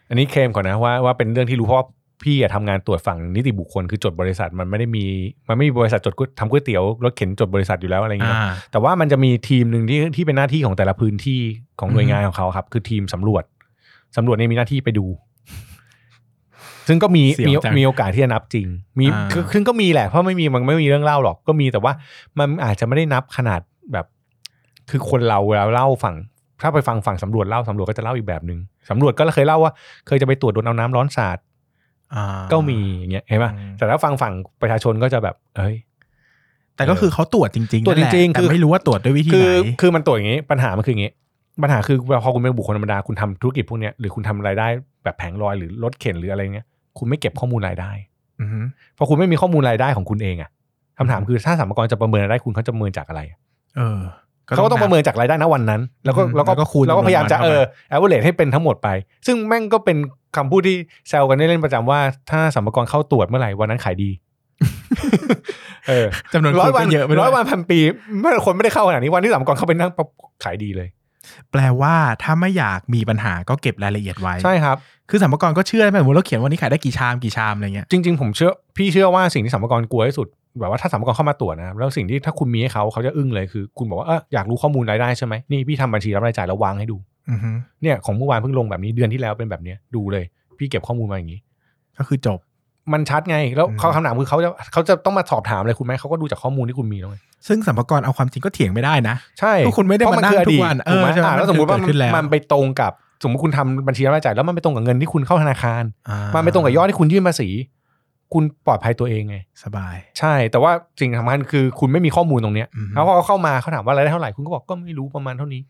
[0.09, 1.87] อันนี้เคลมก่อนนะว่าว่าเป็นเรื่องที่รู้เพราะว่า
[2.23, 5.05] พี่อะทำงานตรวจฝั่งนิติบุคคลคือจดบริษัทมันไม่ได้มี
[5.47, 11.41] มันไม่มีบริษัทจดก๋วยทำก๋วยเตี๋ยวรถเข็นจดบริษัทอยู่แล้วอะไรเงี้ยอ่าแต่ว่ามันจะมีทีมหนึ่งที่ที่เป็นหน้าที่ของแต่ละพื้นที่
[11.79, 13.43] ของหน่วยงานของเขาครับ คือทีมสำรวจ
[14.15, 15.05] สำรวจเนี่ยมีหน้าที่ไปดู
[16.87, 18.67] ซึ่งก็มีเสี่ยวมีจังมีโอกาสที่จะนับจริง
[18.99, 21.93] มีอ่าคือซึ่งก็มีแหละเพราะไม่มีมันไม่มีเรื่องเล่าหรอกก็มีแต่ว่า
[22.39, 23.61] มันอาจจะไม่ได้นับขนาด
[23.93, 24.05] แบบ
[24.89, 26.15] คือคนเราเวลาเล่าฝั่ง
[26.61, 29.71] ถ้าไปฟังฝั่งสำรวจเล่าสำรวจก็จะเล่าอีกแบบหนึ่งสำรวจก็เคยเล่าว่า
[30.07, 31.37] เคยจะไปตรวจโดนเอาน้ำร้อนสาด
[32.15, 35.75] อ่าก็มีอย่างเงี้ยเห็นป่ะอืมแต่ถ้าฟังฝั่งประชาชนก็จะแบบ เอ้ย
[36.75, 41.11] แต่ก็คือเขาตรวจจริงๆตรวจจริงๆนั่นแหละคือแต่ไม่รู้ว่าตรวจด้วยวิธีคืไหอนคือมันตรวจอย่างงี้ ปัญหามันคืออย่างงี้
[41.63, 44.67] ปัญหาคือพอคุณเป็นบุคคลธรรมดาคุณทำธุรกิจพวกเนี้ยหรือคุณทำรายได้
[45.03, 46.65] แบบแผงลอยหรือรถเข็นหรืออะไรเงี้ย
[46.97, 47.91] คุณไม่เก็บข้อมูลรายได้
[48.41, 48.59] อือฮึ
[48.97, 50.49] พอคุณไม่มีข้อมูลรายได้ของคุณเองอะ
[50.97, 53.21] คำถามคือถ้าสรรพากรจะประเมินรายได้คุณเขาจะประเมินจากอะไร
[53.77, 53.99] เออ
[54.45, 58.89] เขาก็ต้องประเมินจากรายได้ณวันนั้น แล้วก็อืมแล้วก็แล้วก็คูณแล้วก็พยายามจะจำนวนเอวันอ average ให้เป็นทั้งหมดไป
[59.27, 59.97] ซึ่งแม่งก็เป็น
[60.35, 60.75] คำพูดที่
[61.09, 61.99] แซวกันเล่นๆประจำว่า
[62.31, 64.09] ถ้าสรรพากรเข้าตรวจเมื่อไหร่วันนั้นขายดี
[65.89, 67.79] เออจำนวนร้อยคนวันก็เยอะไปด้ร้วอยยวันพันปี
[68.19, 70.07] เมื่อคนไม่ได้เข้าขนาดนี้วันที่สามกรเข้าไปนั่งปั๊บ
[70.43, 70.89] ขายดีเลย
[71.51, 74.77] แปลว่าถ้าไม่อยากมีปัญหาก็เก็บรายละเอียดไว้ ใช่ครับ
[75.09, 80.27] คือสัมภากรก็เชื่อไหมสมมติเราเขียนวันนี้ขายได้กี่ชามกี่ชามอะไรเงี้ยจริง ๆ ผมเชื่อพี่เชื่อว่าสิ่งที่สัมภากรกลัวที่สุด
[80.59, 86.97] แบบว่าถ้าสัมภากรเข้ามาตรวจนะครับแล้วสิ่งที่ถ้าคุณมีให้เขาเขาจะอึ้งเลยคือ คุณบอกว่าเอออยากรู้ข้อมูลรายได้ใช่ไหมนี่พี่ทำบัญชีรับรายจ่ายแล้ววางให้ดู
[87.29, 87.49] อือฮึ
[87.81, 90.25] เนี่ยของเมื่อวานเพิ่งลงแบบนี้เดือนที่แล้วเป็นแบบเนี้ยดูเลย
[90.57, 91.39] พี่เก็บข้อมูลมาอย่างนี้
[91.97, 92.39] ก็คือจบ
[92.93, 102.91] มันชัดไง แล้วอืมเขาคำถามคือเขาจะเขาจะต้องมาสอบถามอะไรคุณไหมเขาก็ดูจากข้อมูลที่คุณมีแล้วไงซึ่งสัมภากรเอาความจริงก็เถียงไม่ได้นะ ใช่ก็คุณไม่ได้เพระมานั่งคืออทุกวันถูกไหมเออใช่ไหมอ่าแล้วสมมติว่ามันเกิดขึ้นแล้วมันไปตรงกับ
[103.23, 107.49] สมมติคุณทำบัญชีรับรายจ่ายแล้วมันไปตรงกับเงินที่คุณเข้าธนาคารอ่ามันไปตรงกับยอดที่คุณยื่นภาษี
[108.33, 115.61] คุณปลอดภัยตัวเองไง สบาย ใช่ แต่ว่าสิ่งสำคัญคือคุณไม่มีข้อมูลตรงเนี้ยอือฮึแล้วพอเขาเข้ามาเขาถามว่ารายได้เท่าไหร่ คุณก็บอกก็ไม่รู้ประมาณเท่านี้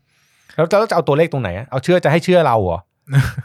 [0.56, 2.80] แล้วจะจะเอาตัวเลขตรงไหนอะเอาเชื่อจะให้เชื่อเราเหรอ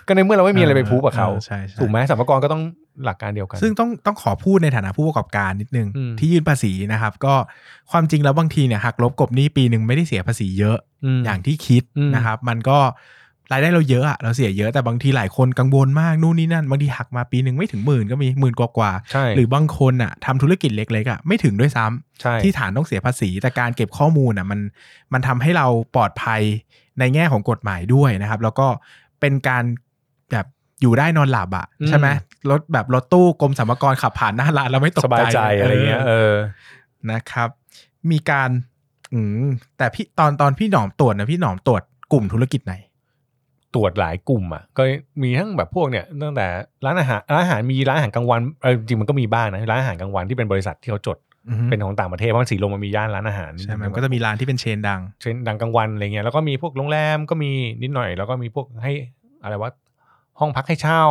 [0.08, 2.64] ก็ในเมื่อเราไม่มีอะไรไปพูดกับเขาใช่ใช่ถูกไหมสัมภากระก็ต้อง
[3.06, 7.34] หลักการเดียวกัน ซึ่งต้องต้องขอพูดในฐานะผู้ประกอบการนิดนึงอืมที่ยื่นภาษีนะครับ ก็
[7.92, 10.78] ความจริงแล้วบางทีเนี่ยหักลบกบหนี้ปีหนึ่งไม่ได้เสียภาษีเยอะ
[11.18, 12.78] มอย่างที่คิดอืมนะครับ มันก็
[13.52, 24.60] รายได้เราเยอะอะเราเสียเยอะแต่บางทีหลายคนกังวลมากนู่นนี่นั่น บางทีหักมาปีหนึ่งไม่ถึงหมื่นก็มีหมื่นกว่าๆใช่หรือบางคนอะทำธุรกิจเล็กๆอะไม่ถึงด้วยซ้ำใช่ที่ฐานต้องเสียภาษี แต่การเก็บข้อมูลอะมัน
[25.14, 26.42] มันทำให้เราปลอดภัย
[27.00, 28.68] ในแง่ของกฎหมายด้วยนะครับ แล้วก็
[29.20, 29.64] เป็นการ
[30.32, 30.46] แบบ
[30.82, 32.08] อยู่ได้นอนหลับอะใช่ไหม
[32.50, 36.36] รถแบบรถตู้กรมสรรพากรขับผ่านหน้าร้านเราไม่ตกสบายใจอะไรเงี้ยเออ
[37.12, 37.50] นะครับ
[38.12, 38.50] มีการ
[39.14, 41.82] อืมแต่พี่ตอนตอนพี่หนอมตรวจนะพี่หนอมตรวจ
[42.12, 42.74] กลุ่มธุรกิจไหน
[43.76, 44.84] ตรวจหลายกลุ่มอะก็
[45.24, 46.48] มีทั้งแบบพวกเนี่ยตั้งแต่
[46.86, 51.18] ร้านอาหารร้านอาหารมีร้านอาหารกลางวันเออจริงมันก็มีบ้างนะร้านอาหารกลางวันที่เป็นบริษัทที่เขาจด
[51.50, 57.52] อือฮึเป็นของต่างประเทศเพราะมันสีลมมันมีย่านร้านอาหารใช่ไหมมันก็จะมีร้านที่เป็นเชนดังเช่นดังกลางวันอะไรเงี้ยแล้วก็มีพวกโรงแรมก็มี
[57.84, 58.92] นิดหน่อย แล้วก็มีพวกให้
[59.44, 59.72] อะไรวะ
[60.40, 61.04] ห้องพักให้เช่า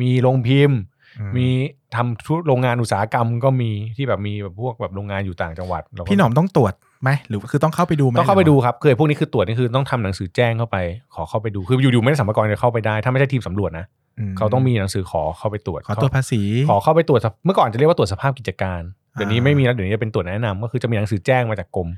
[0.00, 0.78] มีโรงพิมพ์
[1.18, 1.48] อืมมี
[1.94, 10.76] ทำธุรโรงงานอุตสาหกรรมก็มีที่แบบมีแบบพวกแบบโรงงานอยู่ต่างจังหวัดเราก็พี่หนอมต้องตรวจ ไหมหรือคือต้องเข้าไปดูไหมต้องเข้าไปหรืดูว่ครับคือไอ้พวกนี้คือตรวจนี่คือต้องทำหนังสือแจ้งเข้าไป
[11.14, 13.86] ขอเข้าไปดูคืออยู่ๆไม่ได้สัมภาระจะเข้าไปได้ ถ้าไม่ใช่ทีมสำรวจนะ
[14.30, 18.80] มเขาต้องมีหนังสือขอเข้าไปตรวจขอตรวจภาษีขอเข้าไปตรวจสภเมื่อก่อนจะเรียกว่าตรวจสภาพกิจการ
[19.14, 21.88] เดี๋ยวนี้อ่าไม่มีแล้วเดี๋ยวนี้จะเป็นตรวจแนะนำก็คือจะมีหนังสือแจ้งมาจากกรม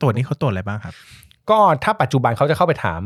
[0.00, 0.94] ตรวจนี่เขาตรวจอะไรบ้างครับ
[1.50, 3.00] ก็ถ้าปัจจุบันเขาจะเข้าไปถาม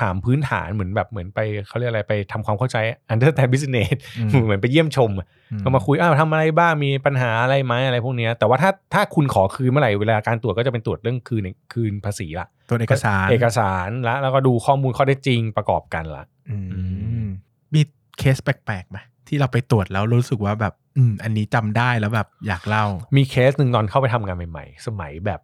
[0.00, 2.76] ถามพื้นฐานเหมือนแบบเหมือนไปเขาเรียกอะไรไปทำความเข้าใจ
[3.12, 16.80] understand business อืมเหมือนไปเยี่ยมชมอะอืก็มาคุยอ้าวทำอะไรบ้างมีปัญหาอะไรไหมอะไรพวกเนี้ยแต่ว่าถ้าถ้าคุณขอคืนเมื่อไหร่เวลาการตรวจก็จะเป็นตรวจเรื่องคืนคืนภาษีละตรวจเอกสารเอกสารละแล้วก็ดูข้อมูลข้อเท็จจริงประกอบกันละอืมอื
[17.24, 17.26] ม
[17.74, 17.80] มี
[18.18, 22.84] เคสแปลกๆไหมที่เราไปตรวจแล้วรู้สึกว่าแบบ อืมอันนี้จำได้แล้วแบบอยากเล่า
[23.16, 25.40] มีเคสหนึ่งตอนเข้าไปทำงานใหม่ ๆ สมัยแบบ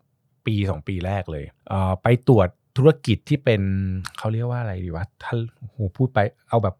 [0.46, 3.61] ปีสองปีแรกเลยเอ่อไปตรวจ ธุรกิจที่เป็น
[4.18, 6.74] เขาเรียกว่าอะไรดีวะท่านโอ้โหพูดไปเอาแบบ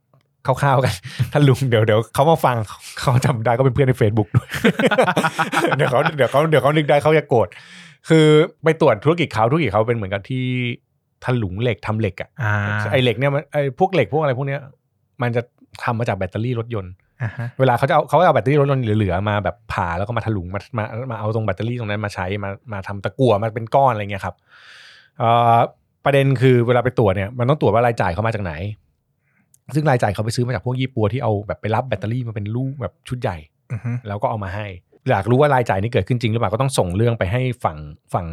[0.46, 0.94] คร่าวๆกัน
[1.33, 2.57] ท่านลุงเดี๋ยวเดี๋ยวเขามาฟัง
[2.98, 4.48] เขาจำได้ก็เป็นเพื่อนใน Facebook ด้วย
[5.76, 7.48] เดี๋ยวเขาเดี๋ยวเขาเดี๋ยวเขานึกได้เขาจะโกรธ
[8.09, 8.26] คือ
[8.64, 10.44] ไปตรวจธุรกิจเขาธุรกิจเขาเป็นเหมือนกับที่
[11.24, 12.55] ถลุงเหล็กทำเหล็กอะอ่า
[12.92, 14.61] ไอเหล็กเนี่ยมันไอพวกเหล็กพวกอะไรพวกเนี้ย
[15.22, 15.42] มันจะ
[15.85, 24.35] ทำมาจากแบตเตอรี่รถยนต์อ่าฮะเวลาเขาจะเอาเขาจะเอาแบตเตอรี่รถยนต์เหลือๆมาแบบผ่าแล้วก็มาถลุงมามามาเอาตรงแบตเตอรี่ตรงนั้นมาใช้มามาทำตะกั่วมาเป็นก้อนอะไรเงี้ยครับ
[25.18, 25.59] เอ่อ
[26.04, 28.52] ประเด็นคือเวลาไปตรวจเนี่ยมันต้องตรวจว่ารายจ่ายเขามาจากไหน
[29.74, 33.36] ซึ่งรายจ่ายเขาไปซื้อมาจากพวกยี่ปัวที่เอาแบบไปรับแบตเตอรี่มาเป็นลูกแบบชุดใหญ่
[33.72, 34.66] อือฮึแล้วก็เอามาให้
[35.10, 37.78] อยากรู้ว่ารายจ่ายนี้เกิดขึ้นจริงหรือเปล่าก็ต้องส่งเรื่องไปให้ฝั่ง
[38.14, 38.26] ฝั่ง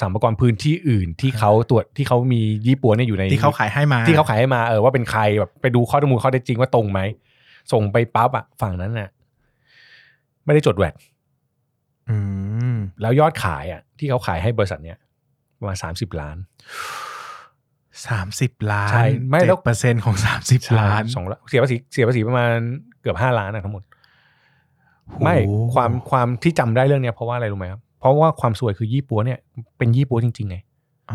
[0.00, 7.00] สรรพากรพื้นที่อื่นที่เขาตรวจที่เขามียี่ปัวเนี่ยอยู่ในที่เขาขายให้มาที่เขาขายให้มาเออว่าเป็นใครแบบไปดูข้อมูลข้อเท็จจริงว่าตรงไหม
[7.72, 9.08] ส่งไปปั๊บอะฝั่งนั้นน่ะ
[10.44, 10.94] ไม่ได้จดแวด
[12.08, 12.16] อื
[12.74, 14.98] มแล้วยอดขายอะที่เขาขายให้บริษัทเนี้ย
[15.58, 16.36] ประมาณสามสิบล้าน
[18.06, 22.50] สามสิบล้านใช่ไม่แล้วเปอร์เซ็นต์ของสามสิบล้านสองล้านเสียภาษีเสียภาษีประมาณ
[23.00, 23.82] เกือบห้าล้านอะทั้งหมด
[25.22, 29.38] ไม่โอ้โหความความที่จำได้เรื่องเนี้ยเพราะว่าอะไรรู้ไหมครับเพราะว่าความสวยคือยี่ปัวเนี่ย
[29.78, 30.56] เป็นยี่ปัวจริงๆไง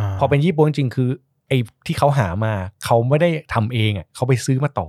[0.03, 1.09] าพอเป็นยี่ปัวจริงๆคือ
[1.47, 2.53] ไอ้ที่เขาหามา
[2.85, 4.87] เขาไม่ได้ทำเองอะเขาไปซื้อมาต่อ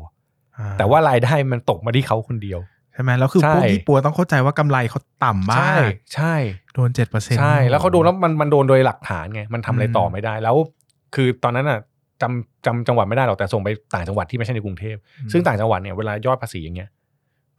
[0.59, 2.61] อ่แต่ว่ารายได้มันตกมาที่เขาคนเดียว
[2.93, 6.35] ใช่ไหมแล้วคือใช่พวกยี่ปัวต้องเข้าใจว่ากำไรเขาต่ำมาใช่กใช่
[6.75, 10.57] โดนเจ็ดเปอร์เซ็นต์ใช่แล้วเขาโดนแล้วมันมันโดนโดยหลักฐานไงมันทำอะไรอืมต่อไม่ได้ แล้ว
[11.15, 11.81] คือตอนนั้นอะ
[12.23, 14.97] จำจำจังหวัดไม่ได้หรอกแต่ส่งไปต่างจังหวัดที่ไม่ใช่ในกรุงเทพ
[15.33, 16.91] ซึ่งต่างจังหวัดเนี่ยเวลายอดภาษีอย่างเงี้ย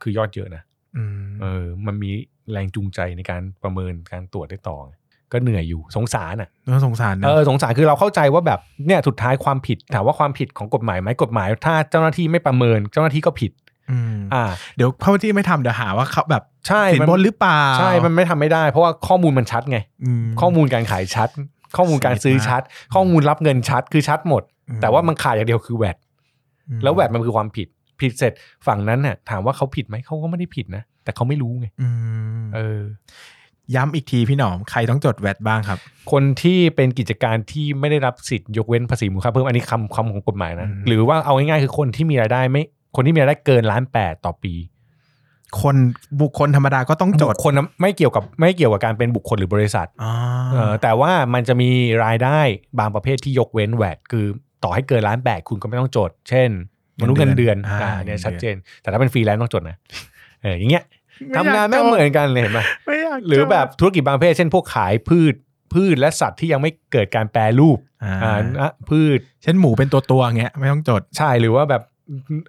[0.02, 0.62] คือยอดเยอะนะ
[0.96, 2.10] อืมเออ มันมี
[2.52, 4.94] แรงจูงใจในการประเมินการตรวจได้ต่อไง
[5.32, 13.52] ก็เหนื่อยอยู่สงสารอะน่าสงสารนะเออสงสารคือเราเข้าใจว่าแบบเนี่ยสุดท้ายความผิดถามว่าความผิดของกฎหมายไหมกฎหมาย ถ้าเจ้าหน้าที่ไม่ประเมินเจ้าหน้าที่ก็ผิด
[14.14, 14.44] มอ่า
[14.76, 19.78] เดี๋ยวเขาที่ไม่ทำเดี๋ยวหาว่าเขาแบบใช่สินมันบนหรือเปล่าใช่มันไม่ทำไม่ได้ เพราะว่าข้อมูลมันชัดไง
[20.24, 21.28] มข้อมูลการขายชัด
[21.76, 22.62] ข้อมูลการซื้อชัด
[22.94, 25.96] ข้อมูลรับเงินชัดคือชัดหมดอืมแต่ว่ามันขาดอย่างเดียวคือแวด
[26.68, 27.68] อืมแล้วแวดมันคือความผิด
[28.00, 28.32] ผิดเสร็จ
[28.66, 31.88] ฝั่งนั้นน่ะ ถามว่าเขาผิดไหมเขาก็ไม่ได้ผิดนะแต่เขาไม่รู้ไงอื
[32.40, 32.82] มเออ
[33.74, 35.78] ย้ำอีกทีพี่หนอมใครต้องจดแวดบ้างครับ
[36.12, 42.62] คนที่เป็นกิจการที่ไม่ได้รับสิทธิ์ยกเว้นภาษีมูลค่าเพิ่มอันนี้คำคำของกฎหมายนะอืมหรือว่าเอาง่ายๆคือคนที่มีรายได้ไม่
[42.96, 44.54] คนที่มีรายได้เกินล้านแปดต่อปี
[45.62, 45.76] คน
[46.20, 50.12] บุคคลธรรมดาก็ต้องจดบุคคนไม่เกี่ยวกับไม่เกี่ยวกับการเป็นบุคคลหรือบริษัทอ๋อ
[50.52, 51.70] เออแต่ว่ามันจะมี
[52.04, 52.40] รายได้
[52.78, 54.24] บางประเภทที่ยกเว้นแวดคือ
[54.64, 56.48] ต่อให้เกินล้านแปดคุณก็ไม่ต้องจด เช่น
[57.00, 59.76] มนุษย์เงินเดือนอ่าเนี่ยชัดเจน แต่ถ้าเป็นฟรีแลนซ์ต้องจดนะ
[60.42, 60.84] เอออย่างเงี้ย
[61.36, 65.34] ทำงานไม่เหมือนกันเลยเห็นไหมไม่อยากหรือแบบจดธุรกิจบางประเภท เช่นพวกขายพืช
[65.74, 71.88] พืชและสัตว์ที่ยังไม่เกิดการแปรรูปอ่าอ่านะพืช เช่นหมูเป็นตัวตัวๆเงี้ยไม่ต้องจดใช่หรือว่าแบบเ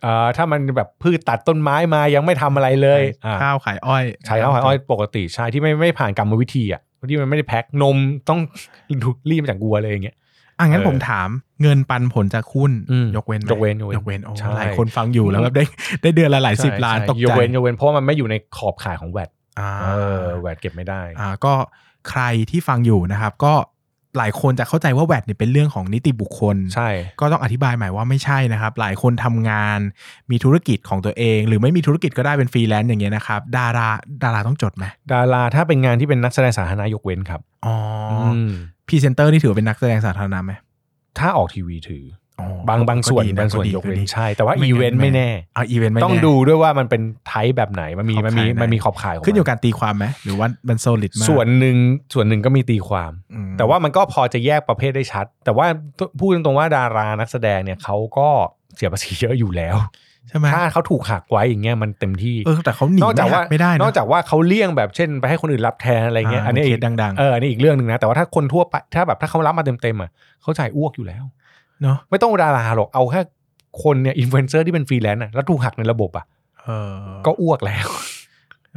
[0.05, 7.97] อ่อถ้ามันแบบพืชตัดต้นไม้มายังไม่ทำอะไรเลยอ่าข้าวขายอ้อยใช้ข้าวขายอ้อยปกติใช่ที่ไม่ไม่ผ่านกรรมวิธีอะที่มันไม่ได้แพ็คนม
[8.29, 8.39] ต้อง
[9.29, 10.17] รีบมาจากวัวเลยอย่างเงี้ย
[10.59, 11.29] อะงั้นเออผมถาม
[11.61, 15.63] เงินปันผลจากหุ้นอืมยกเว้นไหมยกเว้นยกเว้นยกเว้นโอ้ใช่หลายคนฟังอยู่แล้วแบบได้
[16.01, 19.87] ได้เดือนละหลายสิบใช่ล้านใช่ตกยกใจเว้นยกเว้นเพราะว่ามันไม่อยู่ในขอบข่ายของแวดอ่าเอ
[20.21, 21.53] อแวดเก็บไม่ได้อ่าก็
[22.09, 23.53] ใครที่ฟังอยู่นะครับ ก็
[24.17, 29.79] หลายคนจะเข้าใจว่าแวดเนี่ยเป็นเรื่องของนิติบุคคล ใช่ ก็ต้องอธิบายใหม่ว่าไม่ใช่นะครับ หลายคนทำงาน
[30.31, 33.89] มีธุรกิจของตัวเอง หรือไม่มีธุรกิจก็ได้เป็นฟรีแลนซ์อย่างเงี้ยนะครับ ดารา
[34.23, 37.75] ดาราต้องจดไหมดาราถ้าเป็นงานที่เป็นนักแสดงสาธารณะยกเว้นครับ อ๋อ
[38.11, 38.13] อื
[38.49, 38.51] ม
[38.87, 40.51] พรีเซนเตอร์นี่ถือว่าเป็นนักแสดงสาธารณะไหม
[41.19, 42.18] ถ้าออกทีวีถืออ๋อ
[42.69, 51.77] บางบางส่วนก็ดีอะบางส่วนดียกเว้นดีใช่ แต่ว่าไม่งั้นเวนต์ไม่แน่เอาอีเวนต์ไม่แน่ต้องดูด้วยว่ามันเป็น type แบบไหนมันมีขอบมันมีข่ายไหนมันมีขอบข่ายของมันขึ้นอยู่มักับการตีความไหมหรือว่ามัน solid มากส่วนหนึ่ง
[52.13, 55.67] ส่วนหนึ่งก็มีตีความอืมแต่ว่ามันก็พอจะแยกประเภทได้ชัด แต่ว่า
[56.19, 58.29] พูดตรงๆว่าดารานักแสดงเนี่ยเขาก็
[58.75, 59.75] เสียภาษีเยอะอยู่แล้ว
[60.29, 70.09] ใช่ไหมถ้าเขาถูกหักไว้อย่างเงี้ยมันเต็มที่เออแต่เขาหนีนอกจากว่าไม่ได้นะนอกจากว่าเขาเลี่ยงแบบเช่น ไปให้คนอื่นรับแทนอะไรเงี้ยอ่าอันนี้อีกเคสดังๆเอออันนี้อีกเรื่องหนึ่งนะแต่ว่าถ้าคนทั่วไปถ้าแบบถ้าเขารับมาเต็มๆอะ
[70.41, 71.23] เขาจ่ายอ้วกอยู่แล้ว
[71.81, 73.21] เนาะไม่ต้องดาราหรอกเอาแค่
[73.83, 76.25] คนเนี่ยอินฟลูเอนเซอร์ที่เป็นฟรีแลนซ์อะแล้วถูกหักในระบบอะ
[76.63, 76.93] เออ
[77.25, 77.87] ก็อ้วกแล้ว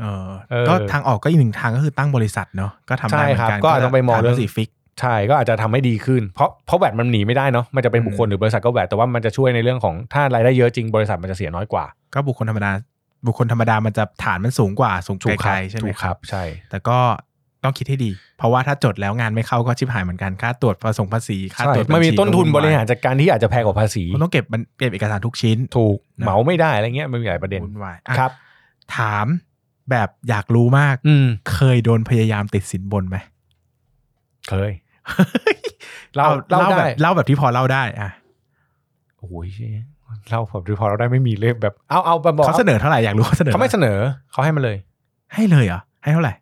[0.00, 11.84] เออเออก็ทางออกก็อีกหนึ่งทางก็คือตั้งบริษัทเนาะก็ทำได้เหมือนกันใช่ครับก็อาจจะไปมองเรื่องฐานภาษี fix ใช่ก็อาจจะทำให้ดีขึ้น เพราะเพราะ VAT มันหนีไม่ได้เนาะมันจะเป็นบุคคลหรือบริษัทก็ VAT แต่ว่ามันจะช่วยในเรื่องของถ้ารายได้เยอะจริงบริษัทมันจะเสียน้อยกว่า
[12.14, 12.70] ก็บุคคลธรรมดา
[13.26, 16.98] บุคคลธรรมดามันจะฐานมันสูงกว่าสูงถูกคไกลรับๆใช่ไหมถูกครับใช่ แต่ก็
[17.64, 28.30] ต้องคิดให้ดี เพราะว่าถ้าจดแล้วงานไม่เข้าก็ชิบหายเหมือนกันค่าตรวจประสงภาษีค่าใช่ตรวจมันมีบัญชีต้นทุนก็บวุ่วริยหารจัดการที่อาจจะแพงกว่าภาษีมันต้องเก็บมันเก็บเอกสารทุกชิ้นถูกนะเหมาไม่ได้อะไรเงี้ยมันมีหลายประเด็นวุ่นวายอะครับ
[28.96, 29.26] ถาม
[29.90, 33.16] แบบอยากรู้มาก อืมเคยโดนพยายามติดสินบนไหม
[34.48, 34.72] เคย
[36.16, 38.10] เล่าเล่าเล่าแบได้บเล่าแบบที่พอเล่าได้อะ
[39.18, 39.48] โอ้ย
[40.28, 43.98] เล่าผมพอเราได้ไม่มีเลยแบบเอาเอาแบบบอกเขาเสนอเท่าไหร่อยากรู้เขาเสนอเขาไม่เสนอ
[44.32, 44.76] เขาให้มาเลย
[45.34, 46.34] ให้เลยเหรอให้เท่าไหร่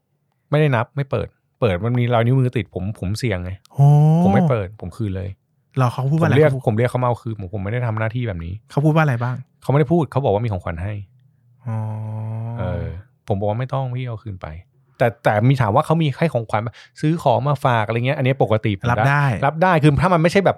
[0.51, 1.29] ไม่ได้นับไม่เปิด
[1.61, 3.87] เปิดมันมีรอยนิ้วมือติดผมผมเสี่ยงไงโอ้
[4.23, 5.31] ผมไม่เปิด ผมคืนเลย
[5.79, 10.93] เราเขาพูดผว่าอะมไรเรียกเขาพูดผมเรียกเขามาเอาคืนผมผมไม่ได้ทำหน้าที่แบบนี้ เขาพูดว่าอะไรบ้างเขาไม่ได้พูดเขาบอกว่ามีของขวัญให้
[11.67, 11.77] อ๋อ
[12.59, 12.87] เออ
[13.29, 14.47] ผมบอกว่าไม่ต้องพี่เอาคืนไป
[15.01, 20.57] แต่แต่มีถามว่าเขามีให้ของขวัญมาซื้อของมาฝากอะไรเงี้ยอันนี้ปกติผมรับได้ รับได้คือถ้ามันไม่ใช่แบบ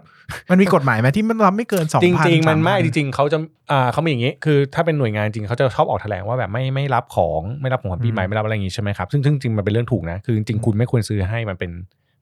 [0.51, 3.39] มันมีกฎหมายไหมที่มันรับไม่เกินสองจพันริงๆมันไม่จริง ๆเขาจะ
[3.73, 11.71] อ่าเขามีอย่างนี้ คือถ้าเป็นหน่วยงานจริงเขาจะชอบออกแถลงว่าแบบไม่ไม่รับของไม่รับของขวัญปีใหม่ไม่รับอะไรอย่างงี้ใช่ไหมครับซึ่งซึ่งจริงมันเป็นเรื่องถูกนะคือจริงๆคุณไม่ควรซื้อให้มันเป็น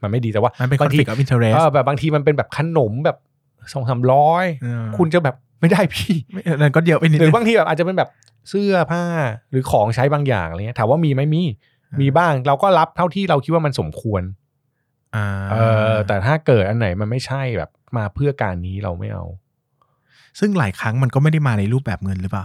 [0.02, 3.16] มันไม่ดีแต่ว่ามันเป็นบางที conflict of interest เออแบบบางทีมันเป็นแบบขนมแบบ
[3.72, 8.09] สองสามร้อยเออคุณจะแบบไม่ได้พี่ไม่นั่นก็เยอะไปนิดหรืนึองบางทีแบบอาจจะเป็นแบบ
[8.48, 9.02] เสื้อผ้า
[9.50, 14.22] หรือของใช้บางอย่างอะไรเงี้ยถามว่ามีไหมมีอ่า มีมีบ้างเราก็รับเท่าที่เราคิดว่ามันสมควร
[15.16, 15.57] อ่าเอ
[15.92, 19.24] อแต่ถ้าเกิดอันไหนมันไม่ใช่แบบมาเพื่อการนี้เราไม่เอา
[20.38, 22.44] ซึ่งหลายครั้งมันก็ไม่ได้มาในรูปแบบเงินหรือเปล่า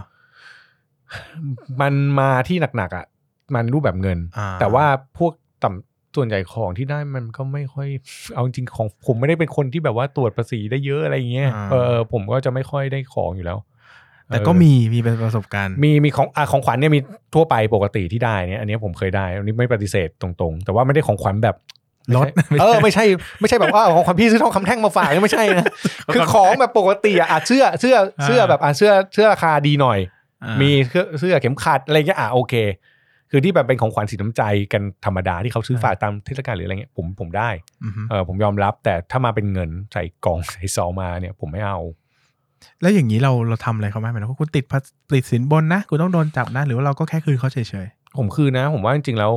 [1.80, 3.06] มันมาที่หนักๆอะ
[3.54, 4.86] มันรูปแบบเงินอ่าแต่ว่า
[5.18, 5.32] พวก
[5.62, 7.88] ต่ำส่วนใหญ่ของที่ได้มันก็ไม่ค่อย
[8.34, 13.58] เอาจริงของผมไม่ได้เป็นคนที่แบบว่าตรวจภาษีได้เยอะอะไรเงี้ยเออผมก็จะไม่ค่อยได้ของอยู่แล้ว
[14.28, 17.00] แต่ก็เออมีมีเป็นประสบการณ์ มีมีของอะของขวัญเนี่ยมี
[17.34, 21.56] ทั่วไปปกติที่ได้เนี่ยอันนี้ผมเคยได้อันนี้ไม่ปฏิเสธตรงๆ แต่ว่าไม่ได้ของขวัญแบบ
[22.16, 23.04] รถไม่ใช่เออไม่ใช่
[23.40, 25.66] ไม่ใช่แบบว่าของขวัญพี่ซื้อทองคำแท่งมาฝากเนี่ยไม่ใช่นะ
[26.14, 29.98] คือของแบบปกติอะอะเสื้อเสื้อเสื้อแบบอะเสื้อเสื้อราคาดีหน่อย
[30.44, 32.54] อ่ามีเสื้อเสื้อเข็มขัดอะไรเงี้ยอะโอเค
[33.30, 37.50] คือที่แบบเป็นของขวัญสีน้ำใจกันธรรมดาที่เขาซื้อฝากตามเทศกาลหรืออะไรเงี้ยผมผมได้
[37.84, 41.78] อือฮึเออผมยอมรับแต่ถ้ามาเป็นเงินใส่กล่องใส่ซองมาเนี่ยผมไม่เอา
[42.80, 44.78] แล้วอย่างนี้เราเราทำอะไรเขาไหมหมายถึงว่าคุณติดภา
[45.14, 47.86] ติดสินบนนะคุณต้องโดนจับนะ หรือว่าเราก็แค่คืนเขาเฉย
[48.18, 49.32] ผมคือนะ ผมว่าจริงๆแล้ว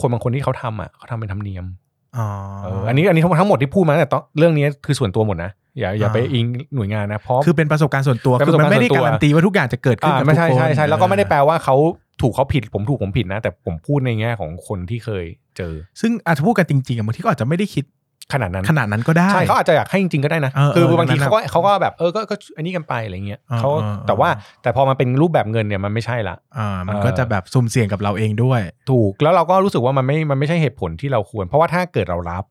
[0.00, 2.26] คนบางคนที่เขาทำอะเขาทำเป็นธรรมเนียมๆอ๋อ
[2.64, 6.44] เอออันนี้อันนี้ทั้งทั้งหมดที่พูดมาแต่ต้องเรื่องนี้คือส่วนตัวหมดนะอย่าอย่าอ่าไปอิง
[6.74, 11.76] หน่วยงานนะเพราะ คือเป็นประสบการณ์ส่วนตัวเป็นคือมันไม่ได้ประสบการณ์ส่วนตัว การันตีว่าทุกอย่างจะเกิดขึ้นอ่ากับไม่ทุกใช่คนใช่ใช่แล้วก็ไม่ได้เออแปลว่าเขา
[12.20, 15.24] ถูกเขาผิด ผมถูกผมผิดนะ แต่ผมพูดในแง่ของคนที่เคย
[15.56, 17.84] เจอ ซึ่งอาจจะพูดกันจริงๆอะบางทีก็อาจจะไม่ได้คิด
[18.32, 24.28] ขนาดนั้นขนาดนั้นก็ได้ใช่เขาอาจจะอยากให้จริงๆก็ได้นะเออคือเออบางทีนั่นเขาน่ะก็เขาก็แบบเออก็ก็อันนี้กันไปอะไรเงี้ยเออเขาเออเออแต่ว่า
[24.62, 32.44] แต่พอมาเป็นรูปแบบเงินเนี่ยมันไม่ใช่ละอ่ามันเออก็จะแบบสุ่มเสี่ยงกับเราเองด้วย ถูกแล้วเราก็รู้สึกว่ามันไม่มันไม่ใช่เหตุผลที่เราควร เพราะว่าถ้าเกิดเรารับ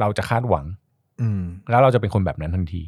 [0.00, 0.66] เราจะคาดหวัง
[1.20, 2.82] อืม แล้วเราจะเป็นคนแบบนั้นทันที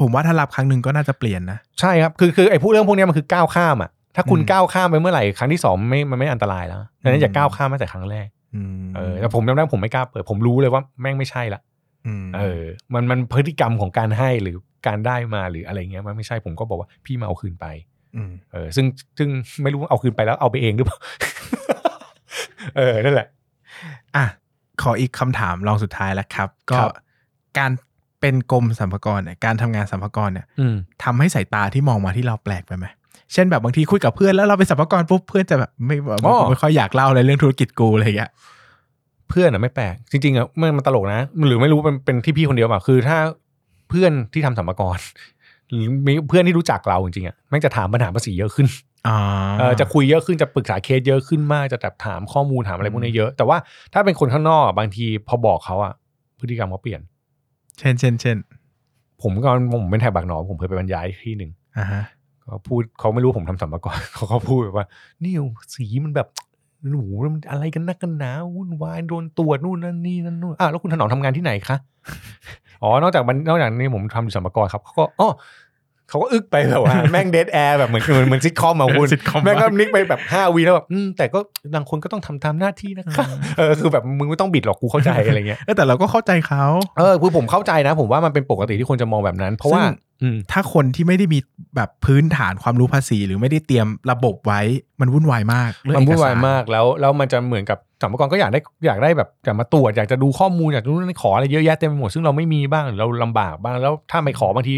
[0.00, 8.33] ผมว่าถ้ารับครั้งหนึ่งก็น่าจะเปลี่ยนนะใช่ครับคือคือไอ้พวกเรื่องพวกเนี้ยมันคือก้าวข้ามอะถ้าคุณอืมก้าวข้ามไปเมื่อไหร่ครั้งที่สองไม่มันไม่อันตรายแล้วดังนั้นอย่าอืมก้าวข้ามมาแต่ครั้งแรกอืม
[8.96, 11.60] เออแต่ผมจำได้ผมไม่กล้าเปิด ผมรู้เลยว่าแม่งไม่ใช่ละ
[12.24, 12.62] มเออ
[12.94, 17.66] มันมันพฤติกรรมของการให้หรือการได้มาหรืออะไรเงี้ยมันไม่ใช่ผมก็บอกว่าพี่มาเอาคืนไป
[18.30, 18.86] มเออ ซึ่ง
[19.18, 19.28] ซึ่ง
[19.62, 20.98] ไม่รู้ว่าเอาคืนไปแล้วเอาไปเองหรือเปล่า
[22.76, 23.28] เออนั่นแหละ
[24.16, 24.24] อะ
[24.82, 26.92] ขออีกคำถามลองสุดท้ายแล้วครับ ก็ครับ
[27.58, 27.70] การ
[28.20, 32.86] เป็นกรมสรรพากรเนี่ยการทำงานสรรพากรเนี่ยอืมทำให้สายตาที่มองมาที่เราแปลกไปไหม
[33.32, 38.30] เช่นแบบบางทีคุยกับเพื่อนแล้วเราเป็นสรรพากรปุ๊บเพื่อนจะแบบไม่แบบอ๋อไม่ค่อยอยากเล่าอะไรเรื่องธุรกิจกูอะไรอย่างเงี้ย
[39.28, 43.18] เพื่อนอะไม่แปลกจริงๆอะมันมันตลกนะ หรือไม่รู้เป็นเป็นที่พี่คนเดียวป่ะคือถ้า
[43.88, 45.00] เพื่อนที่ทำสัมภาระ
[45.70, 48.66] หรือมีเพื่อนที่รู้จักเราจริงๆอะแม่งจะถามปัญหาภาษีเยอะขึ้น
[49.08, 49.18] อ๋อ
[49.58, 53.56] เออจะคุยเยอะขึ้นจะปรึกษาเคสเยอะขึ้นมากจะแบบถามข้อมูลถามอะไรพวกนี้เยอะ แต่ว่า
[53.92, 55.92] ถ้าเป็นคนข้างนอกอะบางทีพอบอกเขาอะ
[56.40, 57.00] พฤติกรรมเขาเปลี่ยน
[57.78, 58.36] เช่นเช่นเช่น
[59.22, 59.50] ผมก็
[59.82, 62.02] ผมเป็นแถบบักหนอผมเคยไปบรรยายที่หนึ่งอ่าฮะ
[62.48, 64.86] เขาพูดเขาไม่รู้ผมทำสัมภาระเขาก็พูดแบบว่า
[65.24, 66.28] ภาษีมันแบบ
[66.90, 71.76] โอ้โหมันอะไรกันนักกันหนาวุ่นวายโดนตรวจนู่นนั่นนี่นั่นนู่นอะแล้วคุณถนอมทำงานที่ไหนคะ
[72.82, 75.28] อ๋อนอกจากมันนอกจากนี้ผมทำอยู่สรรพากรครับเขาก็อ๋อ
[76.08, 81.38] เขาก็อึกไปแบบว่าแม่ง dead air แบบเหมือนเหมือนเหมือนซิทคอมอะคุณซิทคอมแม่งก็เงียบไปแบบห้าวิแล้วแบบอืมแต่ก็
[81.74, 83.26] บางคนก็ต้องทำตามหน้าที่นะคะ
[83.58, 86.64] เออคือแบบมึงไม่ต้องบิดหรอกกูเข้าใจอะไรเงี้ยเออแต่เราก็เข้าใจเขา
[86.98, 91.38] เออคือผมเข้าใจนะ ผมว่ามันเป็นปกติที่คนจะมองแบบนั้น เพราะว่าซึ่งอืมถ้าคนที่ไม่ได้มี
[91.76, 94.60] แบบพื้นฐานความรู้ภาษี หรือไม่ได้เตรียมระบบไว้
[95.00, 104.76] มันวุ่นวายมากเรื่องมันวุ่นวายเอกสรมากแล้วแล้วมันจะเหมือนกับสัมภาระก็อยากได้อยากได้แบบอยากมาตรวจอยากจะดูข้อมูลอยากจะรู้นขออะไรเยอะแยะเต็มไปหมดซึ่งเราไม่มีบ้างหรือเราลำบากบ้างแล้วถ้าไม่ขอบางที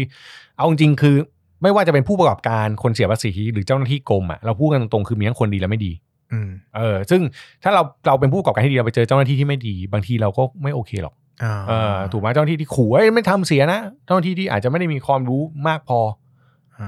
[0.57, 1.15] เอาจริงๆคือ
[1.63, 5.91] ไม่ว่าจะเป็นผู้ประกอบการคนเสียภาษีหรือเจ้าหน้าที่กรมอะเราพูดกันตรงๆคือมีทั้งคนดีและไม่ดี
[6.31, 7.21] อืมเออ ซึ่ง
[7.63, 15.99] ถ้าเราเราเป็นผู้ประกอบการที่ดีเราไปเจอเจ้าหน้าที่ที่ไม่ดี บางทีเราก็ไม่โอเคหรอกอ่าเออถูกไหมเจ้าหน้าที่ที่ขู่เอ้ยไม่ทำเสียนะเจ้าหน้าที่ที่อาจจะไม่ได้มีความรู้มากพอ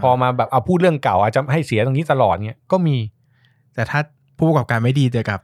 [0.03, 2.97] พอมาแบบเอาพูดเรื่องเก่าอาจจะให้เสียตรงนี้ตลอดเงี้ยก็มี
[3.75, 3.99] แต่ถ้า
[4.37, 5.39] ผู้ประกอบการไม่ดีเจอกับ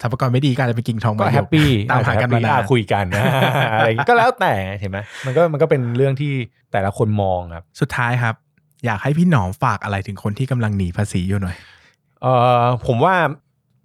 [0.00, 3.24] สรรพากรไม่ดีก็อาจจะเป็นกิ่งทองก็ใบหยแฮปปี้ตามหากันมานานอ่คุยกันนะ
[3.72, 6.32] อะไรอย่างงี้ก็แล้วแต่เห็นไหมมันก็มันก็เป็นเรื่องที่
[6.72, 8.34] แต่ละคนมองครับ สุดท้ายครับ
[8.86, 11.56] อยากให้พี่หนอมฝากอะไรถึงคนที่กำลังหนีภาษีอยู่หน่อย
[12.22, 12.26] เอ
[12.62, 13.14] อผมว่า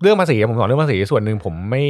[0.02, 1.84] เรื่องภาษีผมสอนเรื่องภาษีส่วนหนึ่งผมไม่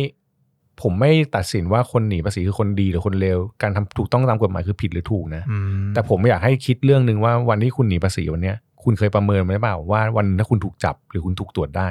[0.82, 11.88] ผมไม่ตัดสินว่าคนหนีภาษีคือคนดีหรือคนเลว การทำถูกต้องตามกฎหมายคือผิดหรือถูกนะอืมแต่ผมอยากให้คิดเรื่องหนึ่งว่าวันที่คุณหนีภาษีวันเนี้ย คุณเคยประเมินไหมเปล่าว่าวันหนึ่งถ้าคุณถูกจับหรือคุณถูกตรวจได้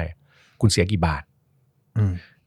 [0.61, 1.34] คุณเสียกี่บาทอืม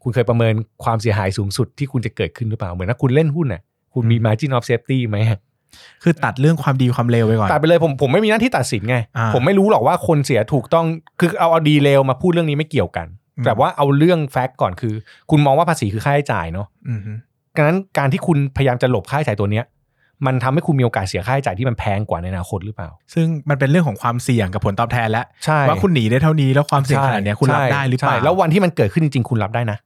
[0.02, 3.62] คุณเคยประเมินความเสียหายสูงสุดที่คุณจะเกิดขึ้นหรือเปล่า เหมือนถ้าคุณล่นหุ้นน่ะ
[3.94, 5.16] คุณมีอืม margin of safety ไหม
[6.02, 10.86] คือตัดเรื่องความดีความเลวไปก่อน ตัดไปเลยผมผมไม่มีหน้าที่ตัดสินไงอ่าผมไม่รู้หรอกว่าคนเสียถูกต้อง
[11.20, 13.06] คือเอาเอาดีเลวมาพูดเรื่องนี้ไม่เกี่ยวกัน
[13.36, 14.94] อืมแต่ว่าเอาเรื่องแฟกต์ก่อนคือ
[15.30, 17.12] คุณมองว่าภาษีคือค่าใช้จ่ายเนาะอืมฮึ
[17.56, 19.64] ดังนั้นการที่คุณพยายามจะหลบค่าใช้จ่ายตัวเนี้ย
[20.26, 29.78] มันทำให้คุณมีโอกาสเสียค่าใช้จ่ายที่มันแพงกว่าในอนาคตหรือเปล่า ซึ่งมันเป็นเรื่องของความเสี่ยงกับผลตอบแทนแล้วใช่ว่าคุณหนีได้เท่านี้แล้วความเสี่ยงขนาดเนี้ยคุณรับใช่ได้หรือเปล่าใช่แล้ววันที่มันเกิดขึ้นจริงๆคุณรับได้นะ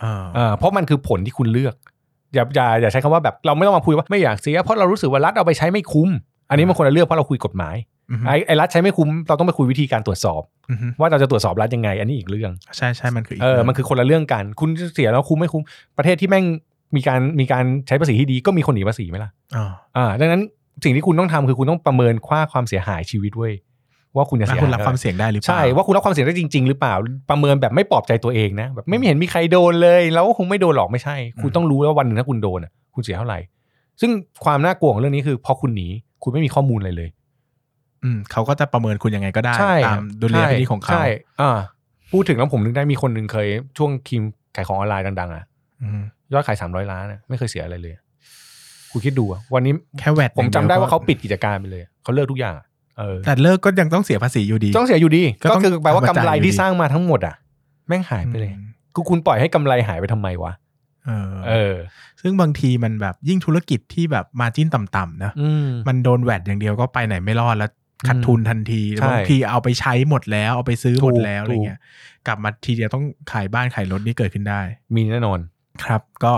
[0.00, 1.74] เออเออเพราะมันคือผลที่คุณเลือก
[2.34, 6.08] อย่าอย่าอย่าใช้คำว่าแบบเราไม่ต้องมาพูดว่าไม่อยากเสียเพราะเรารู้สึกว่ารัฐเอาไปใช้ไม่คุ้ม
[6.50, 7.76] อันนี้มันคนละเรื่องเพราะเราคุยกฎหมาย
[8.10, 15.62] อืมฮึไอ้ไอ้รัฐใช้ไม่คุ้มเราต้องไปคุยวิธีการตรวจสอบอืมฮึว่าเราจะตรวจสอบรัฐยังไง อันนี้อีกเรื่อง ใช่ใช่มันคืออีกเออมันคือคนละเรื่องกัน คุณเสียแล้วคุ้มไม่คุ้ม
[15.96, 16.44] ประเทศที่แม่ง
[16.96, 19.64] มีการมีการใช้ภาษีที่ดีก็มีคนหนีภาษีไหมล่ะอ๋อ
[19.96, 20.42] อ่าดังนั้น
[20.84, 23.54] สิ่งที่คุณต้องทำคือคุณต้องประเมินค่าความเสียหายชีวิตเว้ย
[24.16, 26.94] ว่าคุณจะแล้วเสียคุณหายรับความเสี่ยงได้หรือเปล่าใช่ว่าคุณรับความเสี่ยงได้จริง ๆ หรือเปล่า
[27.30, 33.38] ประเมินแบบไม่ปลอบใจตัวเองนะแบบไม่เห็นมีใครโดนเลยแล้วก็คงไม่โดนหรอกไม่ใช่ คุณต้องรู้แล้ววันหนึ่งถ้าคุณโดนอะคุณเสียเท่าไหร่
[34.00, 34.10] ซึ่ง
[34.44, 35.88] ความน่ากลัวของเรื่องนี้คือพอคุณหนี
[36.22, 37.08] คุณไม่มีข้อมูลอะไรเลย
[38.04, 41.04] อืมเขาก็จะประเมินคุณยังไงก็ได้ใช่ตามดุลยพินิจของเขาใช่
[41.40, 41.58] อ่า
[42.12, 43.48] พูดถึงแล้วผมนึกได้มีคนหนึ่งเคย
[43.78, 44.22] ช่วงคิม
[44.56, 45.44] ขายของออนไลน์ดัง ๆ อะ
[45.82, 47.94] อืม ยอดขายสามร้อยล้านอะไม่เคยเสียอะไรเลย
[48.90, 52.66] คุณคิดดูอะวันนี้แค่แวดผมจำได้ว่าเขาก็ปิดกิจการไปเลย เขาเลิกทุกอย่างอะ
[52.98, 57.34] เออแต่เลิกก็ยังต้องเสียภาษีอยู่ดี ต้องเสียอยู่ดี ก็ต้ก็องคือแปลว่าเอากำมาจ่ายไรอยู่ที่ดีสร้างมาทั้งหมดอะ
[57.88, 60.52] แม่งหายไปเลยอืมคือคุณปล่อยให้กำไรหายไปทำไมวะ
[61.06, 61.74] เออเออ
[62.22, 67.70] ซึ่งบางทีมันแบบยิ่งธุรกิจที่แบบมาจิ้นต่ำๆนะอืมมันโดนแวดอย่างเดียวก็ไปไหนไม่รอดแล้ว
[68.08, 71.80] ขาดทุนทันทีใช่บางทีเอาไปใช้หมดแล้วเอาไปซื้อหมดแล้วถูกอะไรเงี้ย
[72.26, 74.60] กลับมาทีเดียวต้องขายบ้านขายรถนี่เกิดขึ้นได้
[74.94, 75.38] มีแน่นอน
[75.84, 76.34] ครับก็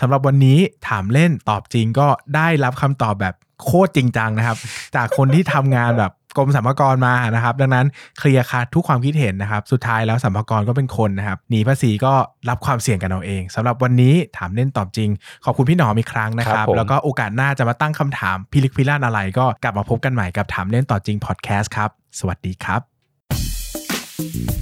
[0.00, 4.56] สำหรับวันนี้ถามเล่นตอบจริงก็ได้รับคำตอบแบบโคตรจริงจังนะครับ
[4.96, 7.86] จากคนที่ทำงานแบบกรมสรรพากรมานะครับ ดังนั้น
[8.18, 12.12] เคลียร์คัดทุกความคิดเห็นนะครับ สุดท้ายแล้วสรรพากรก็เป็นคนนะครับหนีภาษีก็
[12.48, 15.10] รับความเสี่ยงกันเอาเองสำหรับวันนี้ถามเล่นตอบจริง
[15.44, 24.55] ขอบคุณพี่หนอมอีกครั้งนะคครัรับบผมแล้วก็โอกาสหน้าจะมาตั้งคำถามพิลึกพิลั่นอะไร ก็กลับมาพบกันใหม่กับถามเล่นต่อจริงพอดแคสต์ครับ สวัสดีครับ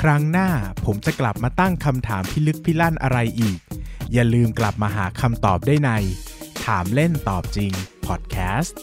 [0.00, 0.50] ครั้งหน้า
[0.84, 3.58] ผมจะกลับมาตั้งคำถามพิลึกพิลั่นอะไรอีก
[4.12, 5.90] อย่าลืมกลับมาหาคำตอบได้ใน
[6.64, 7.72] ถามเล่นตอบจริง
[8.06, 8.76] พอดแคสต์